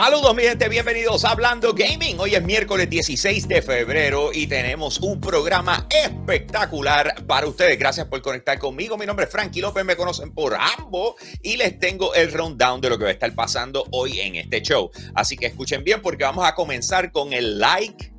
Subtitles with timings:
[0.00, 2.20] Saludos mi gente, bienvenidos a Hablando Gaming.
[2.20, 7.76] Hoy es miércoles 16 de febrero y tenemos un programa espectacular para ustedes.
[7.80, 8.96] Gracias por conectar conmigo.
[8.96, 12.90] Mi nombre es Frankie López, me conocen por ambos y les tengo el rundown de
[12.90, 14.88] lo que va a estar pasando hoy en este show.
[15.16, 18.12] Así que escuchen bien porque vamos a comenzar con el like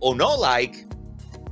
[0.00, 0.88] o no like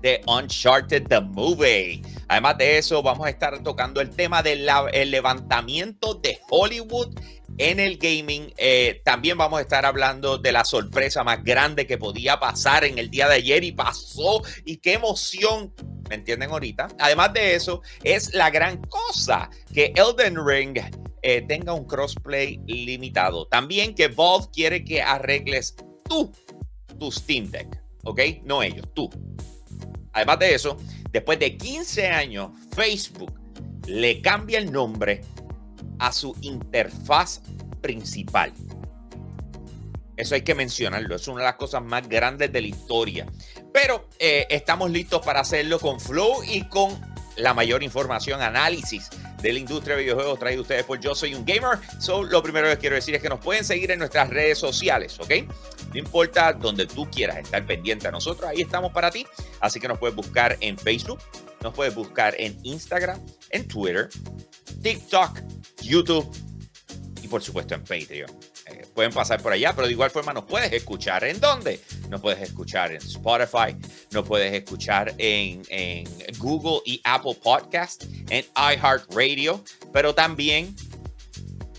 [0.02, 2.02] de Uncharted the Movie.
[2.26, 4.66] Además de eso, vamos a estar tocando el tema del
[5.12, 7.14] levantamiento de Hollywood
[7.60, 8.52] en el gaming.
[8.56, 12.98] Eh, también vamos a estar hablando de la sorpresa más grande que podía pasar en
[12.98, 14.42] el día de ayer y pasó.
[14.64, 15.74] Y qué emoción.
[16.09, 16.88] ¿Me entienden ahorita?
[16.98, 20.78] Además de eso, es la gran cosa que Elden Ring
[21.23, 23.46] eh, tenga un crossplay limitado.
[23.46, 25.77] También que Valve quiere que arregles
[26.09, 26.32] tú
[26.98, 27.79] tu Steam Deck.
[28.04, 28.21] ¿Ok?
[28.45, 29.10] No ellos, tú.
[30.12, 30.79] Además de eso,
[31.12, 33.38] después de 15 años, Facebook
[33.87, 35.21] le cambia el nombre
[36.01, 37.43] a su interfaz
[37.80, 38.52] principal.
[40.16, 43.26] Eso hay que mencionarlo, es una de las cosas más grandes de la historia.
[43.72, 47.00] Pero eh, estamos listos para hacerlo con Flow y con
[47.37, 49.09] la mayor información, análisis
[49.40, 51.78] de la industria de videojuegos traído ustedes por Yo Soy un Gamer.
[51.98, 55.18] So, lo primero que quiero decir es que nos pueden seguir en nuestras redes sociales,
[55.20, 55.32] ¿ok?
[55.92, 59.26] No importa donde tú quieras estar pendiente a nosotros, ahí estamos para ti.
[59.60, 61.20] Así que nos puedes buscar en Facebook,
[61.62, 63.18] nos puedes buscar en Instagram,
[63.50, 64.10] en Twitter,
[64.82, 65.41] TikTok,
[65.82, 66.31] YouTube
[67.31, 68.31] por supuesto en Patreon.
[68.66, 71.25] Eh, pueden pasar por allá, pero de igual forma nos puedes escuchar.
[71.25, 71.81] ¿En dónde?
[72.10, 73.76] Nos puedes escuchar en Spotify,
[74.10, 76.06] nos puedes escuchar en, en
[76.38, 80.75] Google y Apple Podcast, en iHeartRadio, pero también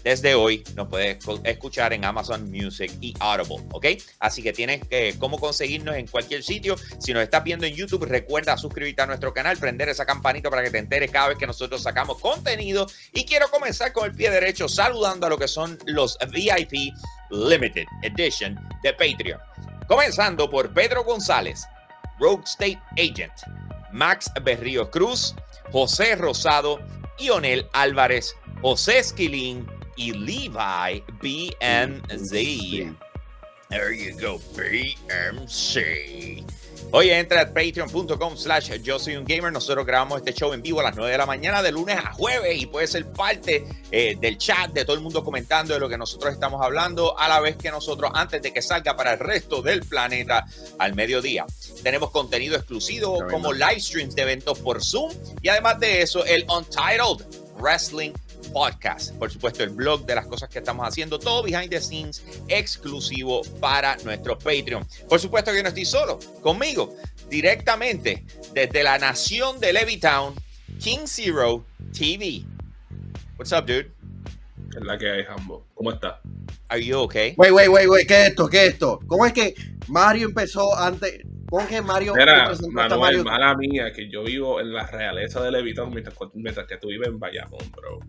[0.03, 3.85] desde hoy nos puedes escuchar en Amazon Music y Audible, ¿ok?
[4.19, 6.75] Así que tienes que cómo conseguirnos en cualquier sitio.
[6.99, 10.63] Si nos estás viendo en YouTube, recuerda suscribirte a nuestro canal, prender esa campanita para
[10.63, 12.87] que te enteres cada vez que nosotros sacamos contenido.
[13.13, 16.93] Y quiero comenzar con el pie derecho saludando a lo que son los VIP
[17.29, 19.39] Limited Edition de Patreon.
[19.87, 21.65] Comenzando por Pedro González,
[22.19, 23.33] Rogue State Agent,
[23.91, 25.35] Max Berrío Cruz,
[25.71, 26.79] José Rosado,
[27.19, 32.31] Ionel Álvarez, José Esquilín, y Levi BMZ.
[33.69, 36.43] There you go, BMC.
[36.93, 39.49] Oye, entra a patreon.com slash yo soy un gamer.
[39.53, 42.11] Nosotros grabamos este show en vivo a las 9 de la mañana de lunes a
[42.11, 45.87] jueves y puede ser parte eh, del chat de todo el mundo comentando de lo
[45.87, 49.19] que nosotros estamos hablando a la vez que nosotros antes de que salga para el
[49.19, 50.45] resto del planeta
[50.79, 51.45] al mediodía.
[51.81, 56.45] Tenemos contenido exclusivo como live streams de eventos por Zoom y además de eso el
[56.49, 57.25] Untitled
[57.57, 58.11] Wrestling
[58.51, 59.15] podcast.
[59.15, 63.41] Por supuesto, el blog de las cosas que estamos haciendo, todo behind the scenes exclusivo
[63.59, 64.85] para nuestro Patreon.
[65.07, 66.95] Por supuesto que no estoy solo, conmigo,
[67.29, 70.35] directamente desde la nación de Levittown,
[70.79, 71.65] King Zero
[71.97, 72.43] TV.
[73.37, 73.91] What's up, dude?
[74.75, 75.65] Es la que hay, Hambo.
[75.73, 76.21] ¿Cómo está?
[76.69, 77.33] Are you okay?
[77.37, 78.07] Wait, wait, wait, wait.
[78.07, 78.47] ¿Qué es esto?
[78.47, 78.99] ¿Qué es esto?
[79.07, 79.53] ¿Cómo es que
[79.87, 81.21] Mario empezó antes?
[81.49, 82.13] ¿Cómo que Mario?
[82.15, 83.23] Mira, Manuel, Mario?
[83.25, 87.09] mala mía, que yo vivo en la realeza de Levittown mientras, mientras que tú vives
[87.09, 87.99] en Bayamón, bro.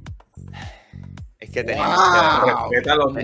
[1.52, 1.98] Que teníamos
[2.70, 3.14] que los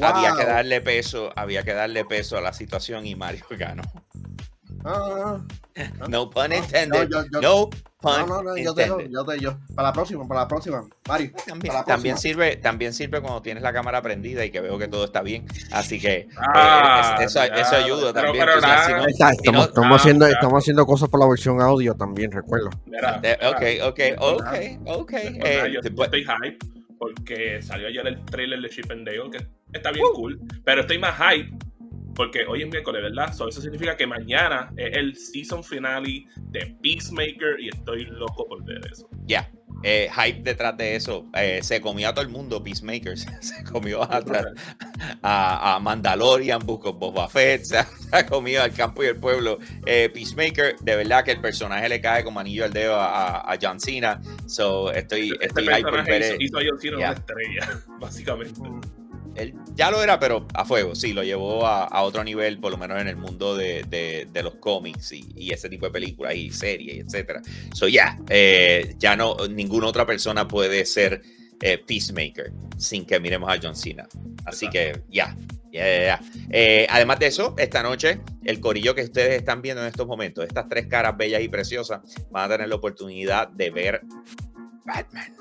[0.00, 3.82] Había que darle peso, había que darle peso a la situación y Mario ganó.
[4.84, 5.38] Ah,
[6.08, 7.08] no pun intended.
[7.08, 7.70] No,
[8.02, 9.58] no, no, no, yo te, yo te, yo.
[9.74, 10.84] Para la próxima, para la próxima.
[11.06, 11.32] Mario.
[11.86, 15.22] También, sirve, también sirve cuando tienes la cámara prendida y que veo que todo está
[15.22, 15.46] bien.
[15.70, 18.46] Así que ah, eh, eso, eso, ayuda también.
[18.48, 22.68] estamos, estamos, haciendo, estamos haciendo cosas por la versión audio también, recuerdo.
[22.68, 24.52] ok, ok, ok,
[24.86, 25.12] ok.
[25.12, 26.58] Eh, yo estoy hype
[26.98, 30.40] porque salió ayer el trailer de Chip and Dale, que está bien cool.
[30.64, 31.69] Pero estoy más hype
[32.14, 33.30] porque hoy es miércoles, ¿verdad?
[33.30, 38.80] eso significa que mañana es el season finale de Peacemaker y estoy loco por ver
[38.90, 39.08] eso.
[39.26, 39.50] Ya.
[39.82, 41.26] Eh, hype detrás de eso.
[41.34, 43.16] Eh, se comió a todo el mundo Peacemaker.
[43.40, 44.20] Se comió a,
[45.22, 47.64] a, Mandalorian, Book Boba Fett.
[47.64, 49.58] Se ha, comido al campo y el pueblo.
[49.86, 53.80] Eh, Peacemaker, de verdad que el personaje le cae como anillo al dedo a, John
[53.80, 54.20] Cena.
[54.46, 56.36] So, estoy, este estoy hype por ver.
[56.40, 58.60] Hizo, a John Cena una estrella, básicamente.
[59.34, 62.78] Él ya lo era, pero a fuego, sí, lo llevó a, otro nivel, por lo
[62.78, 67.42] menos en el mundo de, los cómics y, ese tipo de películas y series, etcétera.
[67.74, 71.22] So, ya, eh, ya no, ninguna otra persona puede ser
[71.62, 74.08] eh, Peacemaker sin que miremos a John Cena.
[74.46, 75.36] Así que ya,
[75.70, 76.20] ya, ya.
[76.50, 80.44] Eh, además de eso, esta noche, el corillo que ustedes están viendo en estos momentos,
[80.44, 82.00] estas tres caras bellas y preciosas,
[82.30, 84.00] van a tener la oportunidad de ver
[84.84, 85.34] Batman.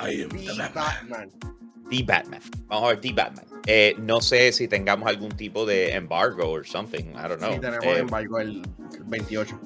[0.00, 1.30] I am Batman.
[1.90, 2.40] The Batman.
[2.66, 3.44] Vamos a ver The Batman.
[3.66, 7.10] Eh, no sé si tengamos algún tipo de embargo o something.
[7.10, 7.52] I don't know.
[7.52, 8.62] Sí, tenemos eh, embargo el
[9.06, 9.60] 28.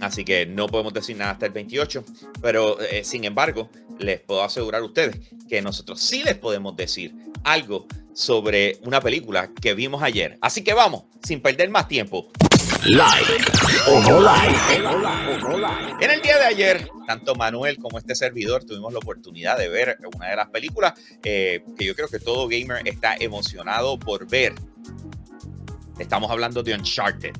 [0.00, 2.04] Así que no podemos decir nada hasta el 28.
[2.40, 5.16] Pero eh, sin embargo, les puedo asegurar a ustedes
[5.48, 7.14] que nosotros sí les podemos decir
[7.44, 10.38] algo sobre una película que vimos ayer.
[10.40, 12.30] Así que vamos, sin perder más tiempo.
[16.00, 19.98] En el día de ayer, tanto Manuel como este servidor tuvimos la oportunidad de ver
[20.14, 20.94] una de las películas
[21.24, 24.54] eh, que yo creo que todo gamer está emocionado por ver.
[25.98, 27.32] Estamos hablando de Uncharted.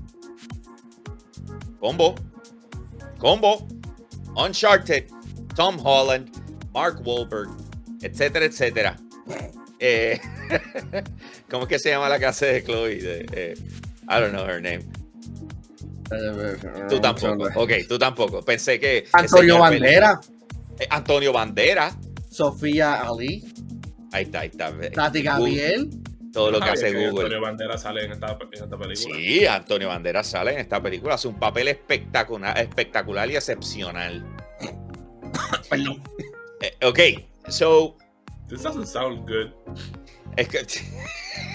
[1.79, 2.17] Combo.
[3.19, 3.67] Combo.
[4.35, 5.07] Uncharted.
[5.55, 6.29] Tom Holland.
[6.73, 7.51] Mark Wahlberg.
[8.01, 8.97] Etcétera, etcétera.
[9.79, 10.21] Eh,
[11.51, 12.99] ¿Cómo es que se llama la casa de Chloe?
[13.01, 13.55] Eh,
[14.09, 15.02] I don't know her name.
[16.89, 17.49] Tú tampoco.
[17.57, 18.43] Ok, tú tampoco.
[18.45, 19.07] Pensé que.
[19.13, 20.21] Antonio Bandera.
[20.79, 21.97] Eh, Antonio Bandera.
[22.31, 23.45] Sofía Ali.
[24.13, 24.73] Ahí está, ahí está.
[24.93, 25.91] Tati Gabriel.
[26.33, 27.25] Todo lo que hace Google.
[27.25, 28.97] Antonio Bandera sale en esta, película.
[28.97, 31.15] Sí, Antonio Bandera sale en esta película.
[31.15, 34.25] Hace un papel espectacular, espectacular y excepcional.
[35.71, 36.03] Perdón.
[36.63, 37.97] Eh, ok, so.
[38.49, 39.53] This doesn't sound good.
[40.37, 40.67] Es que.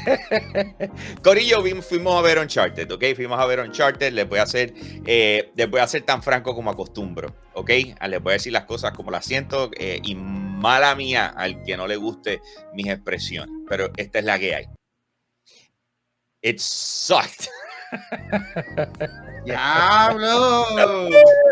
[1.24, 3.03] Corillo, fuimos a ver Uncharted, ¿ok?
[3.15, 4.13] Fuimos a ver Uncharted.
[4.13, 4.74] Les voy a hacer,
[5.06, 7.71] eh, les voy a ser tan franco como acostumbro, ¿ok?
[8.00, 11.63] Ah, les voy a decir las cosas como las siento eh, y mala mía al
[11.63, 12.41] que no le guste
[12.74, 14.65] mis expresiones, pero esta es la que hay.
[16.41, 17.47] It sucked.
[19.45, 20.65] ¡Diablo!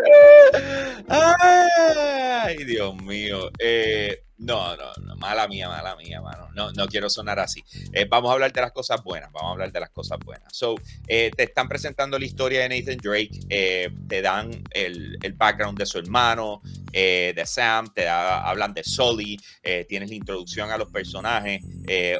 [1.08, 3.50] Ay, Dios mío.
[3.58, 6.48] Eh, no, no, no, mala mía, mala mía, mano.
[6.54, 7.64] No, no quiero sonar así.
[7.92, 10.54] Eh, vamos a hablar de las cosas buenas, vamos a hablar de las cosas buenas.
[10.54, 10.74] So,
[11.06, 15.78] eh, te están presentando la historia de Nathan Drake, eh, te dan el, el, background
[15.78, 16.60] de su hermano,
[16.92, 19.38] de Sam, te hablan de Sully,
[19.86, 21.60] tienes la introducción a los personajes,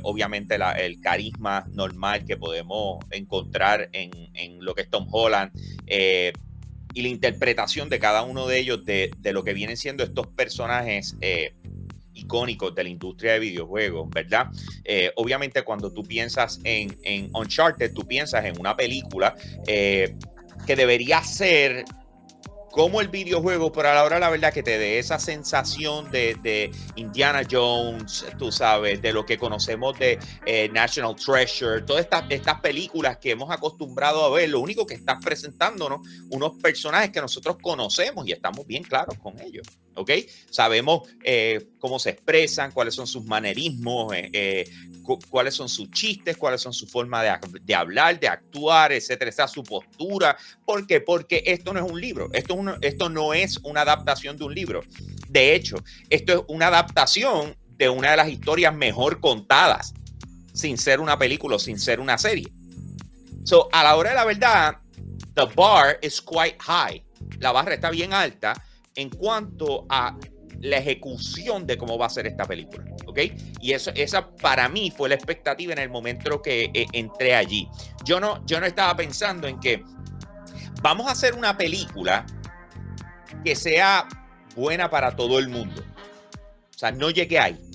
[0.03, 5.50] obviamente el carisma normal que podemos encontrar en, en lo que es Tom Holland
[6.97, 10.29] y la interpretación de cada uno de ellos de, de lo que vienen siendo estos
[10.29, 11.55] personajes eh,
[12.15, 14.47] icónicos de la industria de videojuegos, ¿verdad?
[14.83, 20.17] Eh, obviamente cuando tú piensas en, en, Uncharted, tú piensas en una película eh,
[20.67, 21.85] que debería ser
[22.76, 26.70] como el videojuego, pero a la hora la verdad que te dé esa sensación de,
[26.96, 32.61] Indiana Jones, tú sabes, de lo que conocemos de eh, National Treasure, todas estas, estas
[32.61, 37.56] películas que hemos acostumbrado a ver, lo único que estás presentándonos unos personajes que nosotros
[37.62, 39.67] conocemos y estamos bien claros con ellos.
[39.97, 40.11] ¿Ok?
[40.51, 44.71] Sabemos eh, cómo se expresan, cuáles son sus manerismos, eh,
[45.31, 49.63] cuáles son sus chistes, cuáles son su forma de, hablar, de actuar, etcétera, esa su
[49.63, 50.37] postura.
[50.65, 51.01] ¿Por qué?
[51.01, 54.83] Porque esto no es un libro, esto, esto no es una adaptación de un libro.
[55.29, 55.77] De hecho,
[56.11, 59.95] esto es una adaptación de una de las historias mejor contadas,
[60.53, 62.49] sin ser una película sin ser una serie.
[63.45, 64.79] So, a la hora de la verdad,
[65.35, 67.03] the bar is quite high.
[67.39, 68.61] La barra está bien alta
[68.97, 70.17] en cuanto a
[70.61, 72.85] la ejecución de cómo va a ser esta película.
[73.07, 73.19] ¿Ok?
[73.61, 77.69] Y eso, esa para mí fue la expectativa en el momento que eh, entré allí.
[78.05, 79.83] Yo no, yo no estaba pensando en que
[80.83, 82.27] vamos a hacer una película
[83.45, 84.09] que sea
[84.55, 85.83] buena para todo el mundo.
[86.75, 87.66] O sea, no llegué ahí.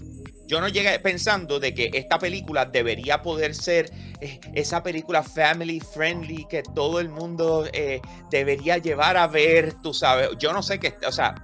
[0.51, 3.89] Yo no llegué pensando de que esta película debería poder ser
[4.19, 9.93] eh, esa película family friendly que todo el mundo eh, debería llevar a ver, tú
[9.93, 10.31] sabes.
[10.37, 11.35] Yo no sé qué, o sea,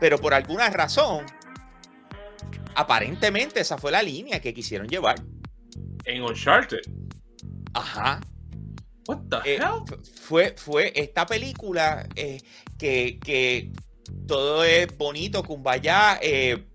[0.00, 1.26] pero por alguna razón,
[2.74, 5.16] aparentemente esa fue la línea que quisieron llevar.
[6.06, 6.80] En Uncharted.
[7.74, 8.22] Ajá.
[9.06, 9.60] What the eh,
[10.14, 12.08] Fue, fue esta película
[12.78, 13.70] que, que,
[14.26, 16.71] todo es bonito, kumbaya, eh,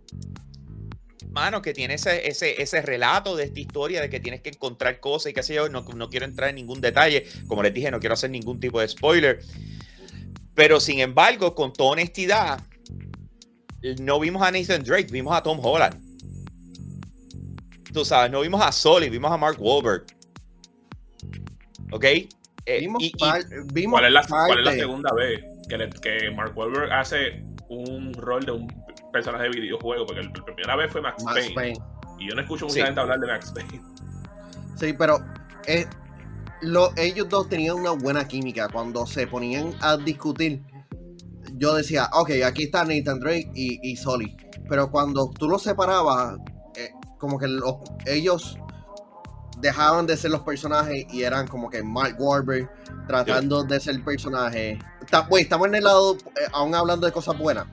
[1.31, 5.00] mano, que tiene ese, ese, ese, relato de esta historia de que tienes que encontrar
[5.00, 5.69] cosas y qué sé yo.
[5.69, 7.25] No, no quiero entrar en ningún detalle.
[7.47, 9.39] Como les dije, no quiero hacer ningún tipo de spoiler.
[10.53, 12.59] Pero sin embargo, con toda honestidad,
[14.00, 16.03] no vimos a Nathan Drake, vimos a Tom Holland.
[17.93, 20.05] Tú sabes, no vimos a Sully, vimos a Mark Wahlberg.
[21.91, 22.03] ¿Ok?
[22.03, 27.41] Eh, vimos, ¿Cuál, es la, ¿Cuál, es la, segunda vez que, que Mark Wahlberg hace
[27.69, 28.67] un rol de un
[29.12, 30.05] personaje de videojuego?
[30.05, 31.24] Porque la primera vez fue Max,
[31.55, 31.79] Payne,
[32.19, 33.81] Y yo no escucho mucha gente hablar de Max Payne.
[34.75, 35.19] Sí, pero
[35.65, 35.88] eh,
[36.62, 38.67] lo, ellos dos tenían una buena química.
[38.69, 40.62] Cuando se ponían a discutir,
[41.53, 44.36] yo decía, ok, aquí está Nathan Drake y, y Sully.
[44.69, 46.38] Pero cuando tú los separabas,
[46.75, 48.57] eh, como que los, ellos
[49.59, 52.69] dejaban de ser los personajes y eran como que Mark Wahlberg
[53.07, 54.03] tratando de ser el
[55.09, 55.41] personaje.
[55.41, 57.67] estamos en el lado, eh, aún hablando de cosas buenas.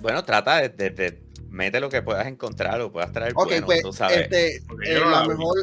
[0.00, 3.32] Bueno, trata de, de, mete lo que puedas encontrar o puedas traer.
[3.34, 5.58] Ok, pues, Este, eh, la, mejor,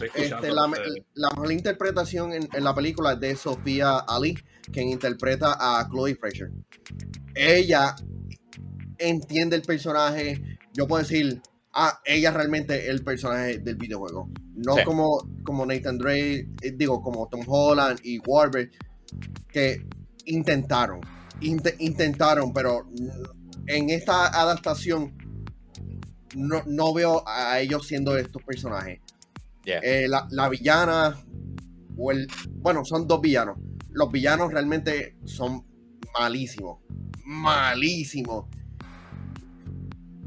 [0.00, 4.38] este, la, mejor interpretación en, en, la película es de Sofía Ali,
[4.72, 6.50] quien interpreta a Chloe Fraser.
[7.34, 7.94] Ella
[8.98, 10.58] entiende el personaje.
[10.72, 14.30] Yo puedo decir, ah, ella realmente es el personaje del videojuego.
[14.54, 14.84] No Sí.
[14.84, 18.70] como, como Nathan Drake, eh, digo, como Tom Holland y Warburg,
[19.48, 19.84] que
[20.26, 21.00] intentaron,
[21.40, 22.86] inte- intentaron, pero
[23.66, 25.16] en esta adaptación
[26.36, 29.00] no, no veo a ellos siendo estos personajes.
[29.64, 29.80] Yeah.
[29.82, 31.16] Eh, la, la villana,
[31.96, 33.56] o el, bueno, son dos villanos.
[33.90, 35.64] Los villanos realmente son
[36.18, 36.80] malísimos.
[37.24, 38.46] Malísimos.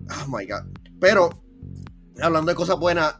[0.09, 0.63] Oh my god.
[0.99, 1.29] Pero,
[2.21, 3.15] hablando de cosas buenas,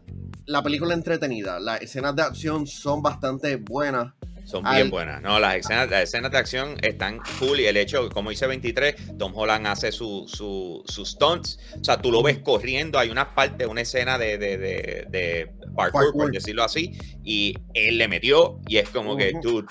[0.46, 1.60] la película entretenida.
[1.60, 4.14] Las escenas de acción son bastante buenas.
[4.48, 5.22] Son Al- bien buenas.
[5.22, 9.18] No, las escenas, las escenas de acción están cool y el hecho, como dice 23,
[9.18, 11.60] Tom Holland hace su, su, sus stunts.
[11.80, 12.98] O sea, tú lo ves corriendo.
[12.98, 17.98] Hay una parte, una escena de, de, de, de parkour, por decirlo así, y él
[17.98, 19.68] le metió y es como que, dude.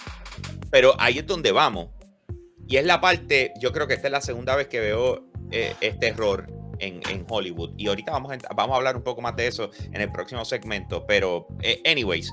[0.70, 1.88] Pero ahí es donde vamos.
[2.68, 5.74] Y es la parte, yo creo que esta es la segunda vez que veo eh,
[5.80, 6.46] este error
[6.80, 7.72] en, en Hollywood.
[7.76, 10.44] Y ahorita vamos a, vamos a hablar un poco más de eso en el próximo
[10.44, 11.04] segmento.
[11.06, 12.32] Pero, eh, anyways,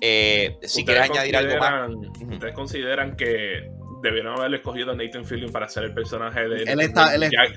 [0.00, 1.90] eh, si ¿Ustedes quieres añadir algo más.
[2.32, 3.70] ¿Ustedes consideran que
[4.02, 7.30] debieron haberle escogido a Nathan Fillion para ser el personaje de Él está- él es-
[7.30, 7.54] ya,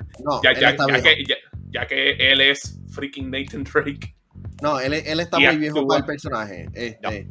[1.02, 1.36] que, ya,
[1.70, 4.14] ya que él es freaking Nathan Drake.
[4.62, 6.66] No, él, él está muy viejo para el personaje.
[6.72, 7.28] Este,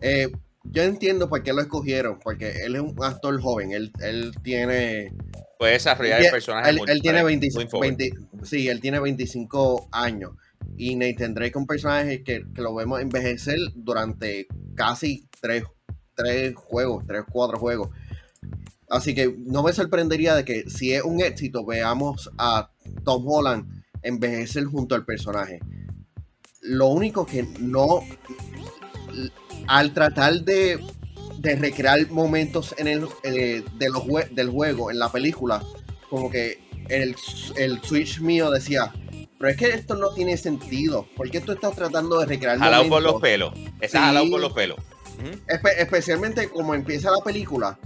[0.00, 0.28] eh,
[0.64, 3.72] yo entiendo por qué lo escogieron, porque él es un actor joven.
[3.72, 5.12] Él, él tiene.
[5.58, 6.70] Puede desarrollar Él- el personaje.
[6.70, 7.96] Él, tiene para- 20 muy forward.
[7.96, 8.12] 20
[8.44, 10.32] sí, él tiene 25 años.
[10.76, 15.64] Y Nathan Drake es un personaje que, que lo vemos envejecer durante casi tres,
[16.14, 17.90] tres juegos, tres, cuatro juegos.
[18.88, 22.70] Así que no me sorprendería de que si es un éxito, veamos a
[23.04, 25.60] Tom Holland envejecer junto al personaje.
[26.60, 28.00] Lo único que no,
[29.66, 30.78] al tratar de,
[31.44, 35.62] de recrear momentos en el, eh, de los jue- del juego, en la película,
[36.10, 36.58] como que
[36.88, 37.14] el,
[37.56, 38.92] el Switch mío decía,
[39.38, 41.06] pero es que esto no tiene sentido.
[41.16, 43.52] ¿Por qué tú estás tratando de recrear Jalado por los pelos.
[43.80, 44.04] Está Sí.
[44.04, 44.78] jalado por los pelos.
[45.46, 47.78] Espe- especialmente como empieza la película,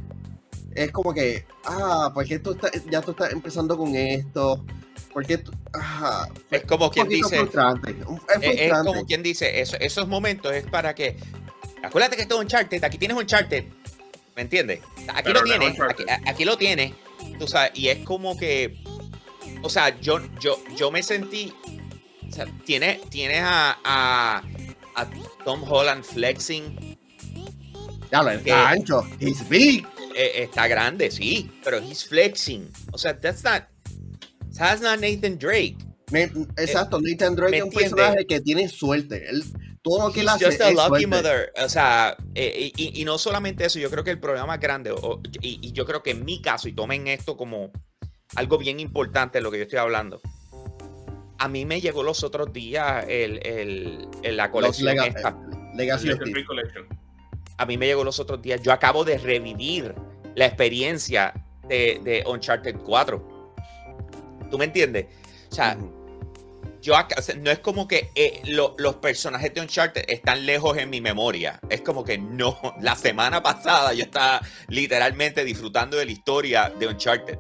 [0.75, 4.65] es como que, ah, ¿por qué tú estás, ya tú estás empezando con esto?
[5.13, 7.39] ¿Por qué tú, ah, Es como quien dice.
[7.41, 11.17] frustrante, es como quien dice, eso- esos momentos es para que.
[11.83, 13.67] Acuérdate que esto es un charter, aquí tienes un charter.
[14.37, 14.81] ¿Me entiendes?
[15.09, 16.93] Aquí Pero lo tienes, aquí, aquí lo tienes.
[17.39, 18.83] Tú sabes, y es como que.
[19.63, 21.53] O sea, yo, yo, yo me sentí.
[22.29, 24.43] O sea, tiene, tienes a, a,
[24.95, 25.07] a
[25.45, 26.97] Tom Holland flexing.
[28.13, 29.85] Ya lo está ancho, he's big.
[30.15, 32.71] eh, está grande, sí, pero he's flexing.
[32.93, 33.65] O sea, that's not.
[34.57, 35.77] That's not Nathan Drake.
[36.11, 37.97] Me- exacto, Nathan Drake ¿me es un entiende?
[37.97, 39.29] personaje que tiene suerte.
[39.29, 39.45] Él,
[39.89, 41.07] todo lo que él He's hace just a es lucky suerte.
[41.09, 41.53] mother.
[41.65, 44.91] O sea, eh, y, y no solamente eso, yo creo que el problema más grande,
[44.93, 47.71] o- y, y yo creo que en mi caso, y tomen esto como
[48.37, 50.21] algo bien importante de lo que yo estoy hablando.
[51.39, 55.37] A mí me llegó los otros días el, el- el- la colección Lega- esta.
[55.77, 56.09] Legacy.
[57.57, 58.61] A mí me llegó los otros días.
[58.63, 59.95] Yo acabo de revivir
[60.35, 61.33] la experiencia
[61.69, 63.55] de, de Uncharted 4.
[64.51, 65.07] ¿Tú me entiendes?
[65.51, 65.77] O sea.
[66.81, 70.47] Yo acá- o sea, no es como que eh, lo- los personajes de Uncharted están
[70.47, 71.61] lejos en mi memoria.
[71.69, 72.59] Es como que no.
[72.81, 77.39] La semana pasada yo estaba literalmente disfrutando de la historia de Uncharted.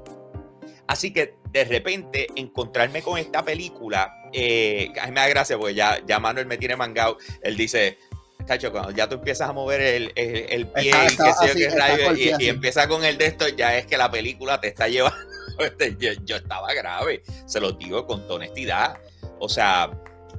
[0.87, 5.75] Así que de repente encontrarme con esta película, eh, a mí me da gracia porque
[5.75, 7.18] ya, ya Manuel me tiene mangado.
[7.42, 7.99] Él dice,
[8.47, 11.68] Cacho, cuando ya tú empiezas a mover el, el- el pie Está- y está así,
[11.68, 12.04] rayo,
[12.49, 15.18] empieza con el de esto, ya es que la película te está llevando.
[15.59, 18.99] Este, yo, yo estaba grave, se lo digo con honestidad.
[19.40, 19.90] O sea,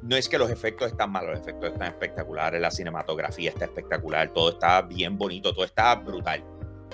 [0.01, 4.29] no es que los efectos están malos, los efectos están espectaculares, la cinematografía está espectacular,
[4.29, 6.43] todo está bien bonito, todo está brutal.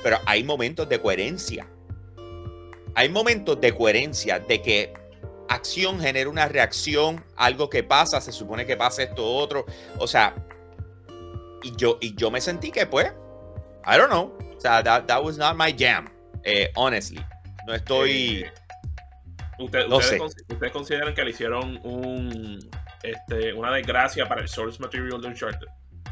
[0.02, 1.68] Pero hay momentos de coherencia.
[2.96, 4.94] Hay momentos de coherencia de que
[5.50, 9.66] acción genera una reacción, algo que pasa, se supone que pasa esto otro.
[9.98, 10.36] O sea,
[11.64, 13.08] y yo, y yo me sentí que, pues,
[13.86, 14.38] I don't know.
[14.56, 16.10] O sea, that, that was not my jam,
[16.44, 17.24] eh, honestly.
[17.68, 18.44] No estoy.
[18.44, 18.52] Eh,
[19.60, 20.54] usted- No ustedes, sé.
[20.54, 22.60] ustedes consideran que le hicieron un,
[23.04, 25.68] este, una desgracia para el source material de Uncharted?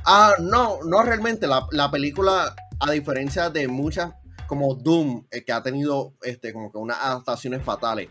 [0.05, 1.47] Ah, no, no realmente.
[1.47, 4.13] La, la película, a diferencia de muchas,
[4.47, 8.09] como Doom, eh, que ha tenido este, como que unas adaptaciones fatales.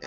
[0.00, 0.06] eh,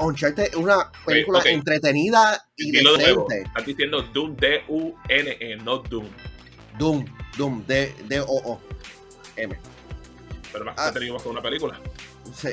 [0.00, 3.42] Uncharted es una película entretenida y Dilo de decente.
[3.42, 6.06] Estás diciendo Doom, D-U-N-E, no Doom.
[6.78, 7.04] Doom,
[7.36, 8.60] Doom, D, D O O
[9.36, 9.56] M.
[10.52, 10.88] Pero más Ah.
[10.92, 11.78] que teníamos con una película.
[12.34, 12.48] Sí,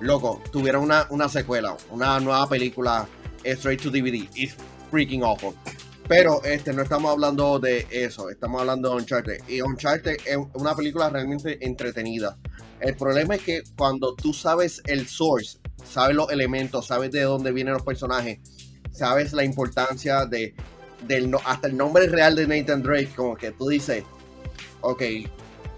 [0.00, 3.06] loco, tuvieron una, una secuela, una nueva película
[3.44, 4.28] eh, straight to DVD.
[4.34, 4.54] It's
[4.90, 5.54] freaking awful.
[6.08, 9.40] Pero este, no estamos hablando de eso, estamos hablando de Uncharted.
[9.46, 12.38] Y Uncharted es una película realmente entretenida.
[12.80, 17.52] El problema es que cuando tú sabes el source, sabes los elementos, sabes de dónde
[17.52, 18.38] vienen los personajes,
[18.90, 20.54] sabes la importancia de
[21.06, 24.02] del no- hasta el nombre real de Nathan Drake, como que tú dices,
[24.80, 25.02] ok,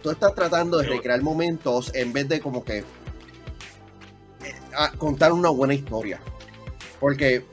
[0.03, 2.85] tú estás tratando de recrear momentos en vez de como que
[4.77, 6.21] a- contar una buena historia.
[6.99, 7.45] Porque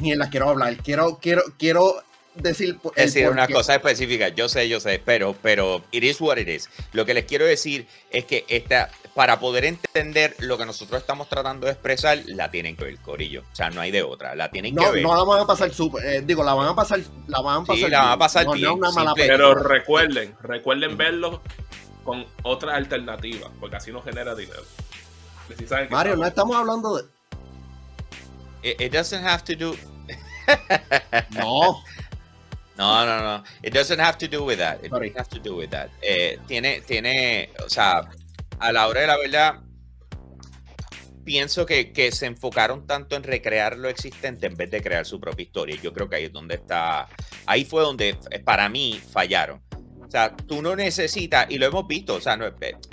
[0.00, 2.02] ni la quiero hablar, quiero, quiero, quiero
[2.34, 4.28] decir decir una cosa específica.
[4.28, 6.70] Yo sé, yo sé, pero, pero it is what it is.
[6.92, 11.28] Lo que les quiero decir es que esta, para poder entender lo que nosotros estamos
[11.28, 13.42] tratando de expresar, la tienen que ver, Corillo.
[13.52, 14.34] O sea, no hay de otra.
[14.34, 15.02] La tienen que No, ver.
[15.02, 17.66] no la van a pasar súper, eh, digo, la van a pasar, la van a
[17.66, 18.18] pasar Sí, la van a bien.
[18.18, 19.12] pasar no, no bien, es una mala.
[19.14, 21.42] Pero recuerden, recuerden verlo
[22.04, 24.62] con otras alternativas, porque así no genera dinero.
[25.54, 27.04] Que sí saben que Mario, no estamos- hablando de.
[28.62, 29.76] It, it doesn't have to do.
[31.30, 31.82] No,
[32.76, 33.44] No, no, no.
[33.62, 34.82] It doesn't have to do with that.
[34.82, 35.10] It Sorry.
[35.10, 35.90] doesn't have to do with that.
[36.00, 38.02] Eh, tiene, tiene, o sea,
[38.58, 39.60] a la hora de la verdad,
[41.24, 45.20] pienso que, que se enfocaron tanto en recrear lo existente en vez de crear su
[45.20, 45.76] propia historia.
[45.80, 47.08] Yo creo que ahí es donde está,
[47.46, 49.62] ahí fue donde para mí fallaron.
[50.12, 52.44] O sea, tú no necesitas, y lo hemos visto, o sea, no,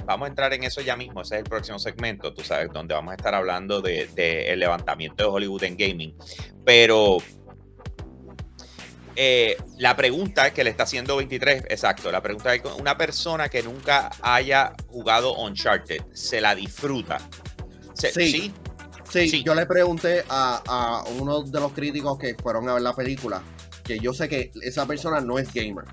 [0.05, 2.93] vamos a entrar en eso ya mismo, ese es el próximo segmento, tú sabes, donde
[2.93, 6.15] vamos a estar hablando del de, el levantamiento de Hollywood en gaming.
[6.63, 7.17] Pero
[9.17, 13.63] eh, la pregunta que le está haciendo 23, exacto, la pregunta es, una persona que
[13.63, 17.17] nunca haya jugado Uncharted, ¿se la disfruta?
[17.95, 18.31] Se- Sí.
[18.31, 18.53] ¿Sí?
[19.11, 19.43] sí, Sí.
[19.43, 23.41] yo le pregunté a, a uno de los críticos que fueron a ver la película,
[23.83, 25.83] que yo sé que esa persona no es gamer.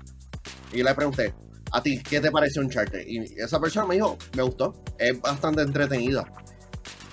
[0.73, 1.33] Y yo le pregunté,
[1.71, 3.05] ¿a ti qué te pareció Uncharted?
[3.07, 6.25] Y esa persona me dijo, me gustó, es bastante entretenida.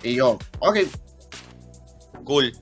[0.03, 0.79] Y yo, ok,
[2.25, 2.53] Cool.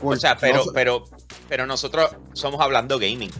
[0.00, 0.14] cool.
[0.16, 1.04] O sea, pero, No pero,
[1.48, 3.30] pero nosotros somos hablando gaming.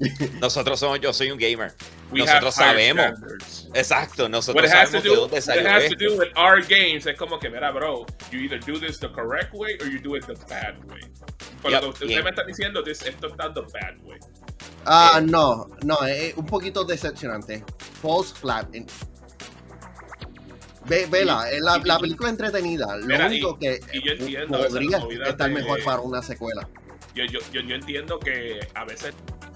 [0.40, 1.72] Nosotros somos, yo soy un gamer.
[2.10, 3.04] we nosotros sabemos.
[3.06, 3.68] standards.
[3.74, 6.04] Exacto, nosotros to sabemos de do, dónde what it salió has to esto.
[6.08, 9.54] do with our games es como que, mira, bro, you either do this the correct
[9.54, 11.00] way or you do it the bad way.
[11.62, 12.22] Por Yep, lo que usted yeah.
[12.24, 14.18] me está diciendo, this- esto está the bad way.
[14.84, 17.64] Ah, eh, no, no, es un poquito decepcionante.
[18.00, 18.68] False flat.
[20.86, 22.96] Ve, vela, Y- es la, y- la y- película entretenida.
[22.96, 26.68] Lo Mira, único que yo entiendo podría estar de- mejor para una secuela.
[27.14, 29.14] Yo, yo, yo, yo entiendo que a veces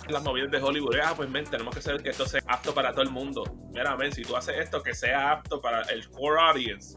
[0.09, 2.93] las movidas de Hollywood, ah, pues men, tenemos que hacer que esto sea apto para
[2.93, 3.43] todo el mundo.
[3.73, 6.97] Mira, men, si tú haces esto que sea apto para el core audience,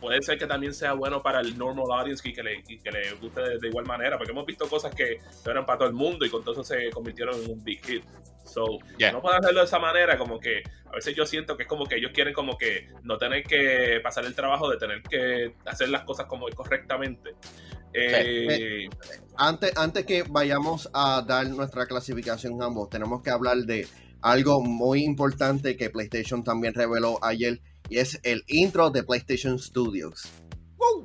[0.00, 2.90] puede ser que también sea bueno para el normal audience y que le, y que
[2.90, 5.94] le guste de, de igual manera, porque hemos visto cosas que eran para todo el
[5.94, 8.04] mundo y con todo eso se convirtieron en un big hit.
[8.44, 8.64] So,
[8.98, 9.10] Yeah.
[9.12, 11.84] no pueden hacerlo de esa manera, como que a veces yo siento que es como
[11.84, 15.88] que ellos quieren como que no tener que pasar el trabajo de tener que hacer
[15.88, 17.30] las cosas como correctamente.
[17.92, 18.88] Eh,
[19.36, 23.86] Antes, antes que vayamos a dar nuestra clasificación ambos, tenemos que hablar de
[24.22, 30.24] algo muy importante que PlayStation también reveló ayer y es el intro de PlayStation Studios.
[30.76, 31.02] Woo.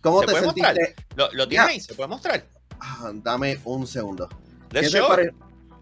[0.00, 0.76] ¿Cómo ¿Se te puede mostrar?
[1.16, 1.72] ¿Lo, lo tienes Ya.
[1.72, 1.80] ahí?
[1.80, 2.46] ¿Se puede mostrar?
[2.80, 4.28] Ah, dame un segundo.
[4.70, 5.32] ¿Qué Let's show pare-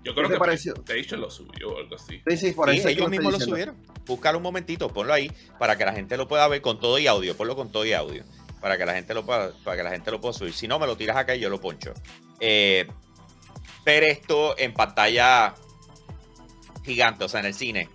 [0.03, 0.75] yo ¿Qué creo te que pareció?
[0.75, 2.21] PlayStation lo subió o algo así.
[2.29, 3.77] Sí, sí, por Sí, eso ellos mismos lo subieron.
[4.07, 7.07] Búscalo un momentito, ponlo ahí para que la gente lo pueda ver con todo y
[7.07, 7.37] audio.
[7.37, 8.25] Ponlo con todo y audio.
[8.61, 10.53] Para que la gente lo pueda, para que la gente lo pueda subir.
[10.53, 11.95] Si no, me lo tiras acá y yo lo poncho.
[12.41, 12.87] Eh,
[13.87, 15.55] ver esto en pantalla
[16.85, 17.89] gigante, o sea, en el cine,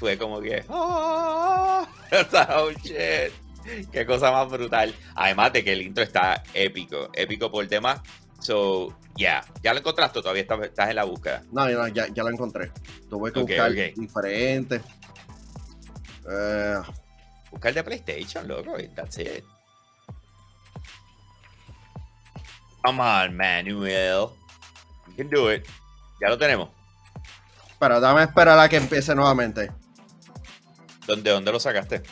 [0.00, 0.64] fue como que.
[0.68, 1.86] ¡Oh,
[2.56, 3.32] oh, shit!
[3.92, 4.92] Qué cosa más brutal.
[5.14, 7.10] Además de que el intro está épico.
[7.12, 8.02] Épico por el tema.
[8.40, 9.44] So, yeah.
[9.62, 11.44] ¿Ya lo encontraste o todavía estás, estás en la búsqueda?
[11.52, 12.72] No, no, ya, ya lo encontré.
[13.08, 13.94] Tuve que buscar ok.
[13.96, 14.80] diferentes.
[16.28, 16.78] Eh,
[17.50, 18.76] Busca el de PlayStation, loco.
[18.96, 19.44] That's it.
[22.82, 24.30] Come on, Manuel.
[25.08, 25.66] You can do it.
[26.20, 26.70] Ya lo tenemos.
[27.78, 29.72] pero dame esperar a que empiece nuevamente
[31.06, 32.02] ¿Dónde, dónde lo sacaste?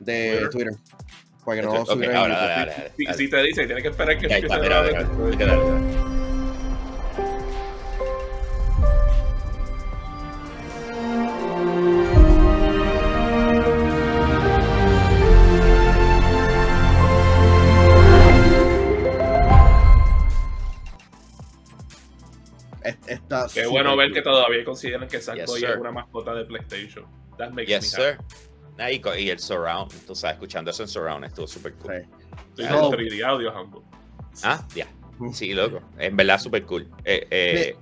[0.00, 0.50] de Twitter.
[0.50, 0.72] Twitter.
[1.44, 2.48] Para que no lo Ok, subieran en ahora, YouTube.
[2.48, 3.18] dale, dale, dale, Si, dale.
[3.18, 4.26] si te dice, tienes que esperar que.
[22.82, 24.14] Es- está Qué bueno ver cool.
[24.14, 27.06] que todavía consideran que Sackboy Yes, es una mascota de PlayStation.
[27.38, 28.18] That makes Yes, me sir.
[28.78, 31.92] Ah, Y, y el surround, tú sabes, escuchando eso en surround estuvo súper cool.
[31.94, 32.00] Sí.
[32.02, 32.62] happy.
[32.62, 33.80] Estoy con 3D audio, Humble.
[34.42, 34.86] Ah, ya.
[35.32, 35.80] Sí, loco.
[35.98, 36.90] En verdad, súper cool.
[37.04, 37.76] Eh, eh.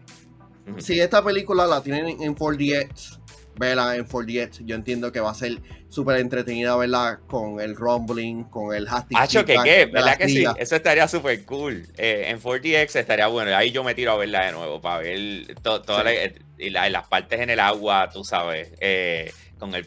[0.78, 3.20] Si esta película la tienen en- en 4DX,
[3.56, 4.64] vela en 4DX.
[4.64, 9.20] Yo entiendo que va a ser súper entretenida verla con el rumbling, con el hashtag.
[9.20, 10.44] Hacho, que qué, ¿verdad que sí?
[10.58, 11.86] Eso estaría súper cool.
[11.96, 13.54] Eh, en 4DX estaría bueno.
[13.56, 16.14] Ahí yo me tiro a verla de nuevo para ver to- todas Sí.
[16.14, 19.86] las- y la- las partes en el agua, tú sabes, eh, con el...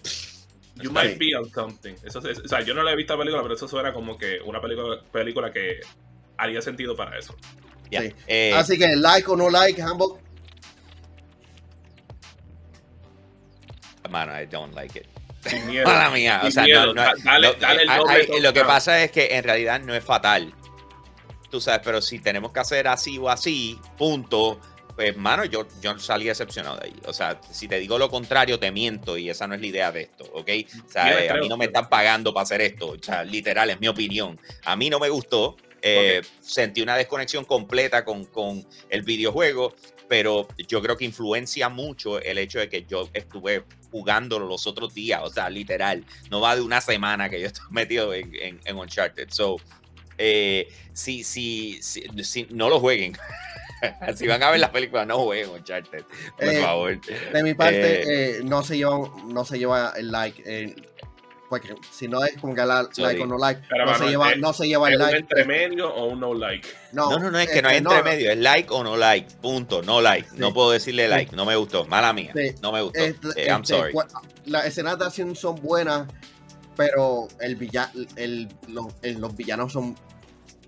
[0.82, 1.94] You might be on something.
[2.04, 4.18] Eso, es- o sea, yo no la he visto la película, pero eso suena como
[4.18, 5.80] que una película, película que
[6.38, 7.34] haría sentido para eso.
[7.90, 8.14] Sí.
[8.28, 10.20] eh, Así que like o no like, Hambo.
[14.10, 15.06] Mano, I don't like it.
[15.48, 15.86] Sin miedo.
[15.86, 16.88] Mala mía, o sea, miedo.
[16.88, 19.44] no, no- Da- dale, lo, dale el doble hay- lo que pasa es que en
[19.44, 20.54] realidad no es fatal.
[21.50, 24.60] Tú sabes, pero si tenemos que hacer así o así, punto,
[24.96, 26.96] pues, mano, yo, yo salí decepcionado de ahí.
[27.06, 29.92] O sea, si te digo lo contrario, te miento y esa no es la idea
[29.92, 30.50] de esto, ¿ok?
[30.86, 31.44] O sea, eh, a creo.
[31.44, 32.88] mí no me están pagando para hacer esto.
[32.90, 34.40] O sea, literal, es mi opinión.
[34.66, 35.56] A mí no me gustó.
[35.82, 39.76] eh, Sentí una desconexión completa con, con el videojuego,
[40.08, 44.94] pero yo creo que influencia mucho el hecho de que yo estuve jugándolo los otros
[44.94, 45.22] días.
[45.24, 48.76] O sea, literal, no va de una semana que yo estoy metido en, en, en
[48.78, 49.30] Uncharted.
[49.32, 49.58] So,
[50.18, 53.18] eh, si, si, si, si- no lo jueguen.
[54.16, 56.04] si van a ver las películas, no jueguen Uncharted.
[56.38, 57.00] Por Eh, favor.
[57.34, 60.42] De mi parte, eh, no se lleva, no se lleva el like.
[61.60, 64.32] Porque si no es como que la, like o no like, Pero, no, se lleva,
[64.32, 65.18] eh, no se lleva ¿Es el un like.
[65.20, 66.68] entremedio o un no like?
[66.92, 69.34] No, no, no, es que no hay este, entre medio, es like o no like,
[69.42, 70.28] punto, no like.
[70.36, 72.56] No puedo decirle like, no me gustó, mala mía, Sí.
[72.62, 73.00] no me gustó.
[73.00, 73.94] Este, Eh, I'm este, sorry.
[74.46, 76.08] Las escenas de acción son buenas,
[76.76, 79.96] pero el villa, el, los, el- los villanos son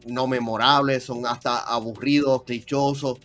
[0.06, 3.20] no memorables, son hasta aburridos, clichosos.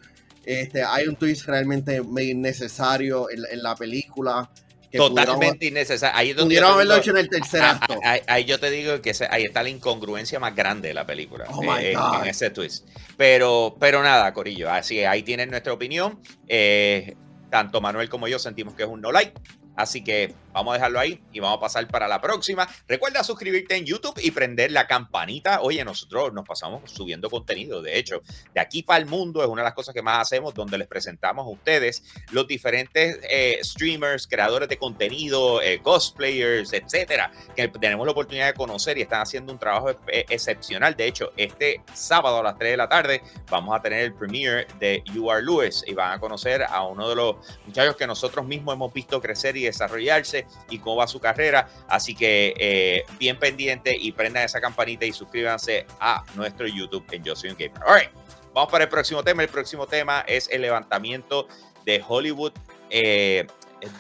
[0.45, 4.51] Este, hay un twist realmente medio innecesario en, en la película.
[4.93, 6.15] Que Totalmente innecesario.
[6.17, 7.95] Ahí es donde Pudieron yo te haberlo digo- hecho en el tercer Ah, acto.
[8.05, 10.95] ah, Ahí, ahí yo te digo que ese- ahí está la incongruencia más grande de
[10.95, 11.47] la película.
[11.49, 12.23] Oh eh, en- God.
[12.23, 12.87] en ese twist.
[13.17, 14.71] Pero, pero nada, Corillo.
[14.71, 16.21] Así ahí tienen nuestra opinión.
[16.47, 17.17] Eh,
[17.51, 19.33] tanto Manuel como yo sentimos que es un no like.
[19.77, 22.69] Así que vamos a dejarlo ahí y vamos a pasar para la próxima.
[22.87, 25.63] Recuerda suscribirte en YouTube y prender la campanita.
[25.63, 27.81] Oye, nosotros nos pasamos subiendo contenido.
[27.81, 28.23] De hecho,
[28.55, 30.87] de aquí para el mundo es una de las cosas que más hacemos, donde les
[30.87, 38.07] presentamos a ustedes los diferentes eh, streamers, creadores de contenido, eh, cosplayers, etcétera, que tenemos
[38.07, 40.95] la oportunidad de conocer y están haciendo un trabajo eh, excepcional.
[40.95, 44.67] De hecho, este sábado a las 3 de la tarde vamos a tener el premiere
[44.79, 48.45] de You Are Lewis y van a conocer a uno de los muchachos que nosotros
[48.47, 51.69] mismos hemos visto crecer y desarrollarse y cómo va su carrera.
[51.89, 57.25] Así que eh, bien pendiente y prendan esa campanita y suscríbanse a nuestro YouTube en
[57.25, 57.83] Yo Soy un Gamer.
[57.87, 58.09] All
[58.55, 59.43] vamos para el próximo tema.
[59.43, 61.49] El próximo tema es el levantamiento
[61.85, 62.53] de Hollywood
[62.91, 63.47] eh,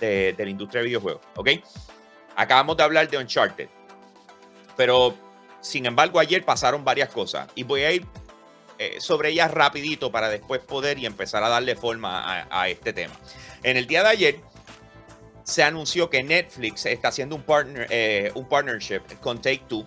[0.00, 1.22] de, de la industria de videojuegos.
[1.36, 1.50] ¿Ok?
[2.36, 3.68] Acabamos de hablar de Uncharted,
[4.76, 5.14] pero
[5.60, 8.06] sin embargo ayer pasaron varias cosas y voy a ir
[8.78, 12.92] eh, sobre ellas rapidito para después poder y empezar a darle forma a, a este
[12.92, 13.14] tema.
[13.62, 14.40] En el día de ayer
[15.44, 19.86] se anunció que Netflix está haciendo un, partner, eh, un partnership con Take Two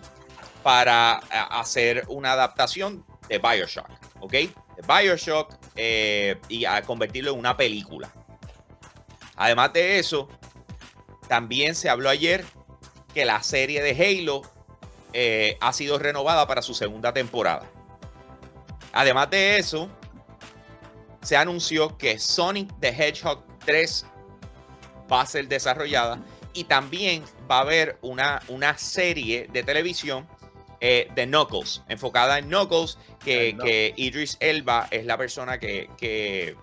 [0.62, 3.88] para a, hacer una adaptación de Bioshock,
[4.20, 4.34] ¿ok?
[4.86, 8.12] Bioshock eh, y a convertirlo en una película.
[9.36, 10.28] Además de eso,
[11.28, 12.44] también se habló ayer
[13.14, 14.42] que la serie de Halo
[15.12, 17.70] eh, ha sido renovada para su segunda temporada.
[18.92, 19.90] Además de eso,
[21.22, 24.06] se anunció que Sonic the Hedgehog 3
[25.10, 26.18] va a ser desarrollada
[26.52, 30.26] y también va a haber una, una serie de televisión
[30.80, 36.56] eh, de Knuckles, enfocada en Knuckles, que, que Idris Elba es la persona que, que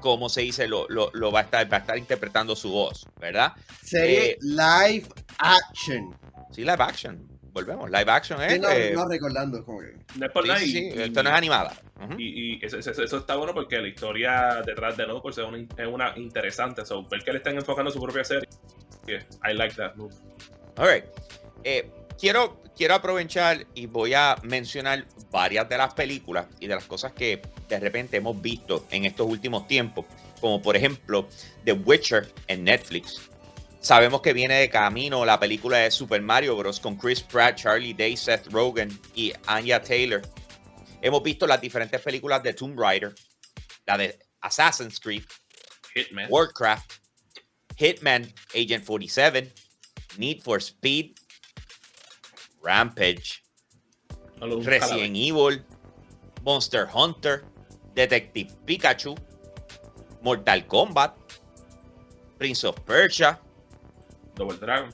[0.00, 3.06] como se dice, lo, lo- lo va, a estar, va a estar interpretando su voz,
[3.18, 3.52] ¿verdad?
[3.82, 6.14] Serie eh, live action.
[6.52, 7.33] Sí, live action.
[7.54, 8.52] Volvemos, live action es...
[8.54, 9.64] Sí, no, eh, no recordando.
[9.64, 10.60] Como que, No es por sí, nada.
[10.60, 11.72] sí, y- sí, y- esto no es animada.
[12.18, 15.58] Y, y eso, eso- eso está bueno porque la historia detrás de Knuckles es una,
[15.58, 16.84] es una interesante.
[16.84, 18.48] So, ver que le están enfocando su propia serie.
[19.06, 20.12] yeah, I like that move.
[20.76, 21.04] All right.
[21.62, 21.88] Eh,
[22.18, 27.12] quiero, quiero aprovechar y voy a mencionar varias de las películas y de las cosas
[27.12, 30.04] que de repente hemos visto en estos últimos tiempos,
[30.40, 31.28] como por ejemplo
[31.64, 33.30] The Witcher en Netflix.
[33.84, 36.80] Sabemos que viene de camino la película de Super Mario Bros.
[36.80, 40.22] con Chris Pratt, Charlie Day, Seth Rogen y Anya Taylor.
[41.02, 43.14] Hemos visto las diferentes películas de Tomb Raider,
[43.84, 45.24] la de Assassin's Creed,
[45.94, 46.28] Hitman.
[46.30, 46.94] Warcraft,
[47.76, 49.52] Hitman, Agent 47,
[50.16, 51.16] Need for Speed,
[52.62, 53.44] Rampage,
[54.40, 55.62] Resident Evil,
[56.42, 57.44] Monster Hunter,
[57.94, 59.14] Detective Pikachu,
[60.22, 61.12] Mortal Kombat,
[62.38, 63.38] Prince of Persia.
[64.34, 64.90] Double Dragon.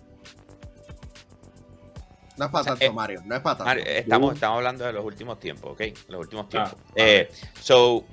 [2.37, 3.23] no es para tanto, eh, Mario.
[3.25, 3.65] No es para tanto.
[3.69, 5.83] Mario, Estamos, estamos hablando de los últimos tiempos, ¿ok?
[6.09, 6.75] Los últimos Ah, tiempos.
[6.77, 6.93] ah.
[6.97, 8.05] Eh, so,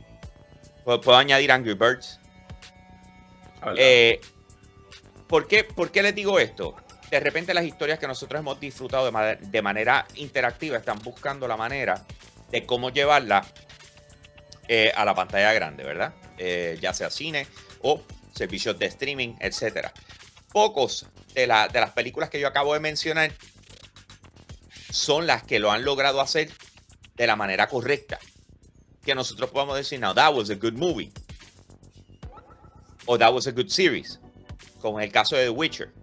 [0.84, 2.20] puedo, puedo añadir Angry Birds.
[3.78, 4.20] Eh,
[5.28, 6.76] ¿por, qué, ¿Por qué les digo esto?
[7.10, 11.48] De repente las historias que nosotros hemos disfrutado de, ma- de manera interactiva están buscando
[11.48, 12.06] la manera
[12.52, 13.46] de cómo llevarla
[14.68, 16.14] eh, a la pantalla grande, ¿verdad?
[16.38, 17.48] Eh, ya sea cine
[17.82, 18.02] o
[18.34, 19.94] servicios de streaming, etcétera.
[20.52, 21.06] Pocos
[21.38, 23.32] de, la- de las películas que yo acabo de mencionar
[24.90, 26.52] son las que lo han logrado hacer
[27.16, 28.18] de la manera correcta.
[29.06, 31.12] Que nosotros podamos decir, now that was a good movie.
[33.06, 34.20] O that was a good series.
[34.82, 35.94] Como es el caso de The Witcher.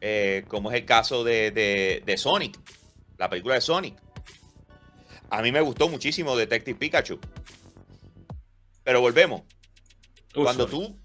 [0.00, 2.58] Eh, como es el caso de, de, de Sonic.
[3.18, 3.96] La película de Sonic.
[5.30, 7.20] A mí me gustó muchísimo Detective Pikachu.
[8.82, 9.42] Pero volvemos.
[10.34, 10.98] Uf, Cuando tú,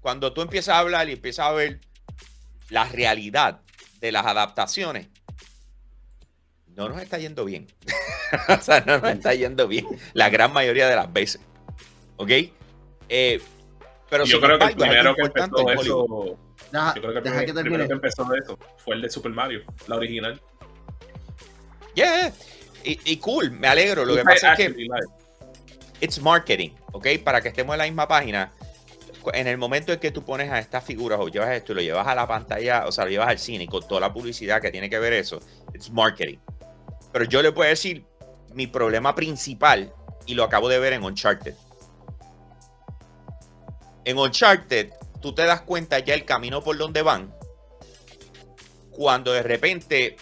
[0.00, 1.80] cuando tú empiezas a hablar y empiezas a ver
[2.70, 3.60] la realidad
[4.00, 5.08] de las adaptaciones,
[6.68, 7.66] no nos está yendo bien.
[8.48, 11.40] o sea, no nos está yendo bien la gran mayoría de las veces.
[12.16, 12.30] ¿Ok?
[13.08, 13.40] Eh,
[14.10, 16.38] pero yo creo que el embargo, primero que empezó eso.
[16.72, 17.86] Deja, Yo creo que el deja primer- que el primero termine.
[17.88, 20.40] que empezó eso fue el de Super Mario, la original.
[21.94, 22.32] Yeah.
[22.84, 24.04] Y, y cool, me alegro.
[24.04, 24.88] Lo que pasa es que
[26.00, 27.06] it's marketing, ¿ok?
[27.24, 28.52] Para que estemos en la misma página.
[29.32, 31.80] En el momento en que tú pones a estas figuras o llevas esto y lo
[31.82, 34.70] llevas a la pantalla, o sea, lo llevas al cine con toda la publicidad que
[34.70, 35.40] tiene que ver eso,
[35.74, 36.38] it's marketing.
[37.12, 38.04] Pero yo le puedo decir
[38.54, 39.92] mi problema principal
[40.26, 41.54] y lo acabo de ver en Uncharted.
[44.04, 47.34] En Uncharted, tú te das cuenta ya el camino por donde van
[48.96, 50.16] cuando de repente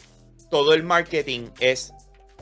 [0.50, 1.92] todo el marketing es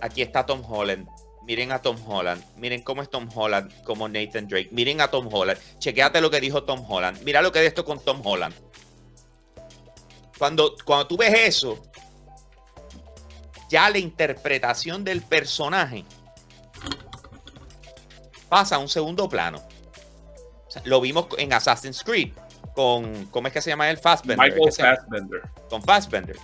[0.01, 1.07] aquí está Tom Holland.
[1.45, 2.43] Miren a Tom Holland.
[2.57, 4.69] Miren cómo es Tom Holland, como Nathan Drake.
[4.71, 5.59] Miren a Tom Holland.
[5.79, 7.21] Chequéate lo que dijo Tom Holland.
[7.23, 8.55] Mira lo que de esto con Tom Holland.
[10.39, 11.83] Cuando, cuando tú ves eso,
[13.69, 16.05] ya la interpretación del personaje
[18.49, 19.63] pasa a un segundo plano.
[20.67, 22.33] O sea, lo vimos en Assassin's Creed
[22.75, 24.51] con, ¿cómo es que se llama el Fassbender?
[24.51, 24.73] Michael.
[24.73, 25.43] Fassbender.
[25.69, 26.37] con Fassbender.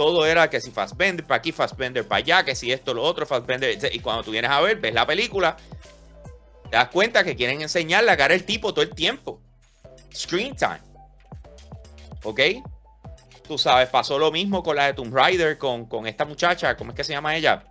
[0.00, 3.26] Todo era que si Fassbender para aquí, Fassbender para allá, que si esto, lo otro,
[3.26, 3.76] Fassbender.
[3.92, 5.58] Y cuando tú vienes a ver, ves la película,
[6.70, 9.42] te das cuenta que quieren enseñar la cara del tipo todo el tiempo.
[10.14, 10.80] Screen time.
[12.22, 12.40] ¿Ok?
[13.46, 16.92] Tú sabes, pasó lo mismo con la de Tomb Raider, con, con esta muchacha, ¿cómo
[16.92, 17.64] es que se llama ella?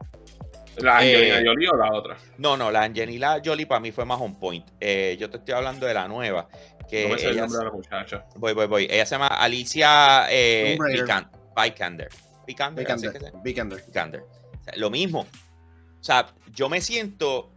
[0.78, 2.18] ¿La Angelina Eh, Jolie o la otra?
[2.38, 4.68] No, no, la Angelina Jolie para mí fue más on point.
[4.80, 6.48] Eh, yo te estoy hablando de la nueva.
[6.88, 8.26] Que No me sé el nombre de la muchacha.
[8.36, 8.88] Voy, voy, voy.
[8.88, 11.06] Ella se llama Alicia eh, Tomb Raider.
[11.08, 12.10] Vican- Vikander.
[12.48, 13.34] Vikander, Vikander.
[13.44, 13.86] Vikander.
[13.86, 14.22] Vikander.
[14.22, 15.22] O sea, lo mismo.
[15.22, 17.52] O sea, yo me siento,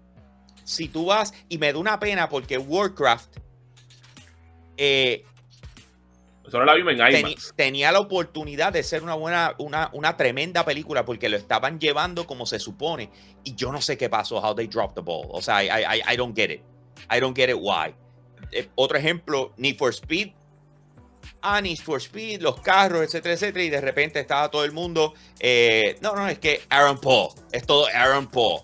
[0.65, 3.37] si tú vas, y me da una pena porque Warcraft
[4.77, 5.25] eh,
[6.47, 6.99] Eso no la vimos en
[7.55, 12.27] tenía la oportunidad de ser una buena, una, una tremenda película porque lo estaban llevando
[12.27, 13.11] como se supone.
[13.45, 15.29] Y yo no sé qué pasó, how they dropped the ball.
[15.31, 16.63] O sea, I, I, I- I don't get it.
[17.11, 17.95] I don't get it why.
[18.51, 20.33] Eh, otro ejemplo, Need for Speed.
[21.41, 23.65] Ah, Need for Speed, los carros, etcétera, etcétera.
[23.65, 25.15] Y de repente estaba todo el mundo.
[25.41, 27.31] eh, no, no, es que Aaron Paul.
[27.51, 28.63] Es todo Aaron Paul.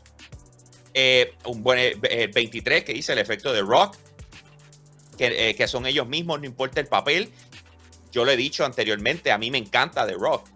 [0.94, 3.96] Eh, un buen eh, eh, 23 que dice el efecto de Rock.
[5.16, 7.32] Que, eh, que son ellos mismos, no importa el papel
[8.10, 10.48] yo lo he dicho anteriormente, a mí me encanta The Rock.